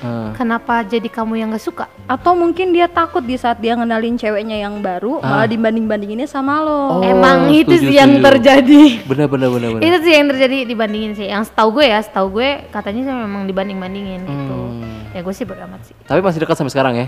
Ah. 0.00 0.32
kenapa 0.32 0.80
jadi 0.80 1.04
kamu 1.06 1.36
yang 1.36 1.52
gak 1.52 1.60
suka? 1.60 1.84
Atau 2.08 2.32
mungkin 2.32 2.72
dia 2.72 2.88
takut 2.88 3.20
di 3.20 3.36
saat 3.36 3.60
dia 3.60 3.76
ngenalin 3.76 4.16
ceweknya 4.16 4.56
yang 4.58 4.80
baru 4.80 5.20
malah 5.20 5.44
dibanding-bandinginnya 5.44 6.24
sama 6.24 6.64
lo. 6.64 7.00
Oh, 7.00 7.02
Emang 7.04 7.52
itu 7.52 7.68
setuju, 7.68 7.92
sih 7.92 7.96
yang 8.00 8.16
terjadi. 8.18 9.04
Bener 9.04 9.28
bener 9.28 9.48
bener 9.52 9.68
bener. 9.76 9.82
Itu 9.84 9.96
sih 10.00 10.12
yang 10.16 10.26
terjadi 10.32 10.56
dibandingin 10.64 11.12
sih. 11.12 11.28
Yang 11.28 11.52
setahu 11.52 11.80
gue 11.80 11.84
ya, 11.84 12.00
setahu 12.00 12.40
gue 12.40 12.64
katanya 12.72 13.00
sih 13.04 13.12
memang 13.12 13.44
dibanding-bandingin 13.44 14.20
gitu. 14.24 14.56
Hmm. 14.56 15.12
Ya 15.12 15.20
gue 15.20 15.34
sih 15.36 15.44
bodo 15.44 15.60
amat 15.62 15.80
sih. 15.84 15.94
Tapi 16.02 16.20
masih 16.20 16.40
dekat 16.40 16.56
sampai 16.56 16.72
sekarang 16.72 16.94
ya? 16.96 17.06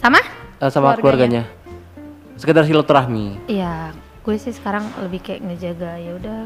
Sama? 0.00 0.20
Eh, 0.58 0.70
sama 0.72 0.96
keluarganya. 0.96 1.44
Sekedar 2.34 2.64
silaturahmi. 2.64 3.46
Iya, 3.46 3.92
gue 4.24 4.36
sih 4.40 4.56
sekarang 4.56 4.88
lebih 5.04 5.20
kayak 5.20 5.44
ngejaga 5.44 6.00
ya 6.00 6.16
udah 6.16 6.38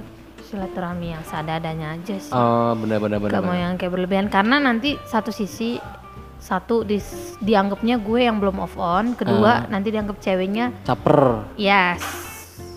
silaturahmi 0.51 1.15
yang 1.15 1.23
seadanya 1.23 1.95
aja 1.95 2.17
sih. 2.19 2.35
Oh 2.35 2.75
bener 2.75 2.99
bener 2.99 3.23
bener. 3.23 3.39
Gak 3.39 3.45
mau 3.47 3.55
bener. 3.55 3.63
yang 3.63 3.73
kayak 3.79 3.93
berlebihan 3.95 4.27
karena 4.27 4.59
nanti 4.59 4.99
satu 5.07 5.31
sisi 5.31 5.79
satu 6.43 6.83
dis, 6.83 7.39
dianggapnya 7.43 7.99
gue 8.03 8.21
yang 8.27 8.39
belum 8.43 8.63
off 8.63 8.75
on, 8.79 9.15
kedua 9.15 9.67
nanti 9.71 9.91
dianggap 9.91 10.19
ceweknya 10.23 10.75
Caper. 10.87 11.47
yes. 11.55 12.03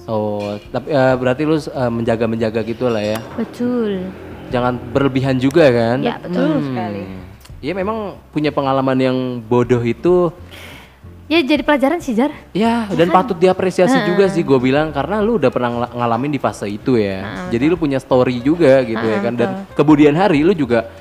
Oh 0.05 0.57
tapi 0.69 0.93
eh, 0.93 1.15
berarti 1.17 1.41
lu 1.49 1.57
eh, 1.57 1.91
menjaga 1.93 2.25
menjaga 2.29 2.61
gitu 2.61 2.85
lah 2.89 3.01
ya. 3.01 3.17
Betul. 3.33 4.05
Jangan 4.53 4.77
berlebihan 4.91 5.41
juga 5.41 5.65
kan? 5.71 6.03
Ya, 6.05 6.21
betul 6.21 6.61
sekali. 6.61 7.07
Iya 7.61 7.73
memang 7.77 8.17
punya 8.33 8.53
pengalaman 8.53 8.97
yang 9.01 9.17
bodoh 9.41 9.81
itu 9.81 10.29
Ya 11.31 11.39
jadi 11.39 11.63
pelajaran 11.63 11.97
sih 11.97 12.11
Jar. 12.11 12.27
Ya, 12.51 12.91
dan 12.91 13.07
patut 13.07 13.39
diapresiasi 13.39 13.95
juga 14.05 14.27
sih 14.27 14.43
gue 14.43 14.59
bilang 14.59 14.91
karena 14.91 15.23
lu 15.23 15.39
udah 15.39 15.47
pernah 15.47 15.69
ngala- 15.71 15.93
ngalamin 15.95 16.27
di 16.27 16.37
fase 16.37 16.67
itu 16.67 16.99
ya. 16.99 17.23
Jadi 17.47 17.65
lu 17.65 17.75
punya 17.75 17.97
story 17.97 18.43
juga 18.43 18.83
gitu 18.83 18.99
ya 19.01 19.19
kan 19.21 19.33
dan 19.33 19.49
kemudian 19.71 20.11
hari 20.11 20.43
lu 20.43 20.51
juga 20.51 20.91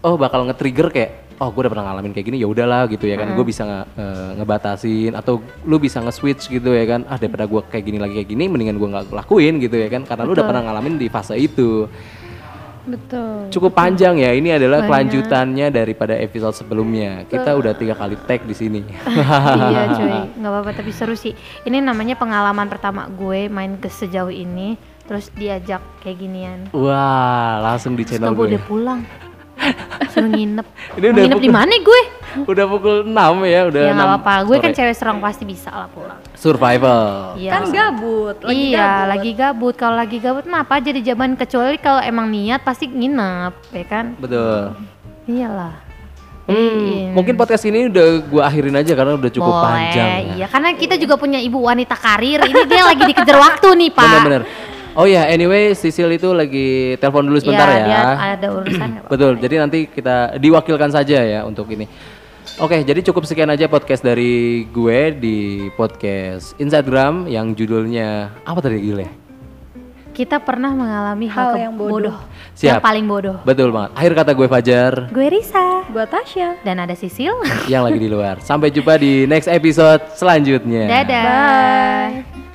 oh 0.00 0.14
bakal 0.14 0.44
nge-trigger 0.44 0.88
kayak 0.90 1.10
oh 1.36 1.48
gue 1.48 1.64
udah 1.64 1.72
pernah 1.72 1.86
ngalamin 1.88 2.12
kayak 2.12 2.26
gini 2.26 2.36
ya 2.36 2.46
udahlah 2.46 2.84
gitu 2.86 3.08
ya 3.08 3.16
kan. 3.16 3.32
Gue 3.32 3.46
bisa 3.46 3.62
nge- 3.64 3.88
eh, 3.96 4.30
ngebatasin 4.36 5.12
atau 5.14 5.34
lu 5.64 5.76
bisa 5.76 5.96
nge-switch 5.98 6.52
gitu 6.52 6.70
ya 6.70 6.84
kan. 6.84 7.08
Ah 7.08 7.16
daripada 7.16 7.48
gue 7.48 7.60
kayak 7.64 7.80
gini 7.82 7.96
lagi 7.96 8.20
kayak 8.20 8.28
gini 8.28 8.44
mendingan 8.46 8.76
gue 8.76 8.84
nggak 8.86 9.04
lakuin 9.10 9.56
gitu 9.58 9.80
ya 9.80 9.88
kan 9.88 10.04
karena 10.04 10.28
lu 10.28 10.36
udah 10.36 10.44
pernah 10.44 10.62
ngalamin 10.68 11.00
di 11.00 11.08
fase 11.08 11.32
itu. 11.34 11.88
Betul. 12.86 13.52
Cukup 13.52 13.76
panjang 13.76 14.16
ya. 14.16 14.32
Ini 14.32 14.56
adalah 14.56 14.84
kelanjutannya 14.84 15.68
daripada 15.68 16.16
episode 16.16 16.56
sebelumnya. 16.56 17.28
Kita 17.28 17.52
udah 17.56 17.72
tiga 17.76 17.92
kali 17.92 18.16
tag 18.24 18.44
di 18.44 18.54
sini. 18.56 18.80
iya 19.72 19.92
cuy, 19.92 20.16
nggak 20.40 20.50
apa-apa 20.50 20.70
tapi 20.72 20.90
seru 20.90 21.12
sih. 21.12 21.36
Ini 21.64 21.84
namanya 21.84 22.16
pengalaman 22.16 22.66
pertama 22.66 23.04
gue 23.10 23.52
main 23.52 23.76
ke 23.76 23.92
sejauh 23.92 24.32
ini, 24.32 24.80
terus 25.04 25.28
diajak 25.34 25.82
kayak 26.00 26.16
ginian. 26.18 26.60
Wah, 26.72 27.60
langsung 27.60 27.94
di 27.94 28.04
Terus 28.04 28.16
channel 28.16 28.32
gue 28.32 28.38
gue. 28.38 28.48
udah 28.56 28.62
pulang, 28.64 29.00
suruh 30.08 30.28
nginep. 30.28 30.66
Ini 30.94 31.06
udah 31.06 31.22
nginep 31.22 31.40
di 31.40 31.50
mana 31.50 31.74
gue? 31.74 32.02
Udah 32.42 32.64
pukul 32.64 32.96
6 33.02 33.12
ya, 33.44 33.60
udah 33.66 33.80
ya 33.82 33.90
nggak 33.90 34.06
6 34.06 34.14
apa-apa, 34.14 34.32
gue 34.44 34.56
kan 34.58 34.70
cewek 34.70 34.94
serang 34.94 35.18
pasti 35.18 35.42
bisa 35.42 35.68
lah 35.68 35.88
pulang. 35.88 36.18
survival. 36.32 37.34
Iya. 37.34 37.50
Kan 37.50 37.62
gabut, 37.68 38.36
lagi 38.40 38.64
iya, 38.66 38.78
gabut. 38.78 39.08
lagi 39.08 39.30
gabut. 39.32 39.74
Kalau 39.74 39.94
lagi 39.94 40.16
gabut 40.18 40.44
mah 40.44 40.60
apa 40.60 40.78
aja 40.78 40.90
di 40.90 41.00
zaman 41.00 41.34
kecuali 41.34 41.76
kalau 41.76 42.00
emang 42.00 42.26
niat 42.26 42.60
pasti 42.60 42.86
nginep, 42.86 43.54
ya 43.70 43.84
kan? 43.84 44.06
Betul. 44.16 44.78
Iyalah. 45.26 45.74
Hmm, 46.42 46.56
Iya. 46.82 47.14
mungkin 47.14 47.34
podcast 47.36 47.62
ini 47.62 47.86
udah 47.86 48.06
gua 48.26 48.42
akhirin 48.44 48.74
aja 48.74 48.90
karena 48.90 49.14
udah 49.14 49.30
cukup 49.30 49.52
Boleh, 49.52 49.62
panjang. 49.62 50.08
ya. 50.08 50.18
iya. 50.34 50.46
Karena 50.46 50.74
kita 50.74 50.94
juga 50.96 51.14
punya 51.14 51.38
ibu 51.38 51.58
wanita 51.60 51.94
karir. 51.94 52.42
Ini 52.42 52.62
dia 52.64 52.82
lagi 52.84 53.02
dikejar 53.04 53.36
waktu 53.38 53.68
nih, 53.76 53.90
Pak. 53.92 54.02
Bener-bener. 54.02 54.42
Oh 55.00 55.08
ya, 55.08 55.24
anyway, 55.24 55.72
Sisil 55.72 56.12
itu 56.12 56.28
lagi 56.30 56.68
telepon 57.00 57.24
dulu 57.24 57.40
sebentar 57.40 57.64
Iya, 57.66 57.78
ya. 57.80 57.86
dia 57.88 58.02
ada 58.36 58.46
urusan. 58.52 58.88
Betul. 59.08 59.32
Jadi 59.40 59.54
nanti 59.56 59.78
kita 59.88 60.36
diwakilkan 60.36 60.92
saja 60.92 61.24
ya 61.24 61.40
untuk 61.42 61.72
ini. 61.72 61.88
Oke, 62.60 62.84
jadi 62.84 63.00
cukup 63.00 63.24
sekian 63.24 63.48
aja 63.48 63.64
podcast 63.64 64.04
dari 64.04 64.68
gue 64.68 65.00
di 65.16 65.38
podcast 65.72 66.52
Instagram 66.60 67.24
yang 67.26 67.56
judulnya 67.56 68.36
apa 68.44 68.60
tadi 68.60 68.76
Gil 68.76 69.00
ya? 69.00 69.08
Kita 70.12 70.36
pernah 70.36 70.68
mengalami 70.68 71.32
Hal 71.32 71.56
hal, 71.56 71.70
yang 71.70 71.74
bodoh. 71.80 72.12
Yang 72.52 72.76
Siap. 72.76 72.84
paling 72.84 73.08
bodoh. 73.08 73.40
Betul 73.40 73.72
banget. 73.72 73.96
Akhir 73.96 74.12
kata 74.12 74.30
gue 74.36 74.48
Fajar 74.50 74.92
Gue 75.08 75.32
Risa 75.32 75.88
Gua 75.88 76.04
Tasya. 76.04 76.60
dan 76.60 76.76
ada 76.76 76.92
Sisil. 76.92 77.32
yang 77.72 77.88
lagi 77.88 77.96
di 77.96 78.10
luar. 78.10 78.36
Sampai 78.44 78.68
jumpa 78.68 79.00
di 79.00 79.24
next 79.24 79.48
episode 79.48 80.12
selanjutnya. 80.12 80.84
Dadah. 80.84 81.24
Bye. 81.24 82.49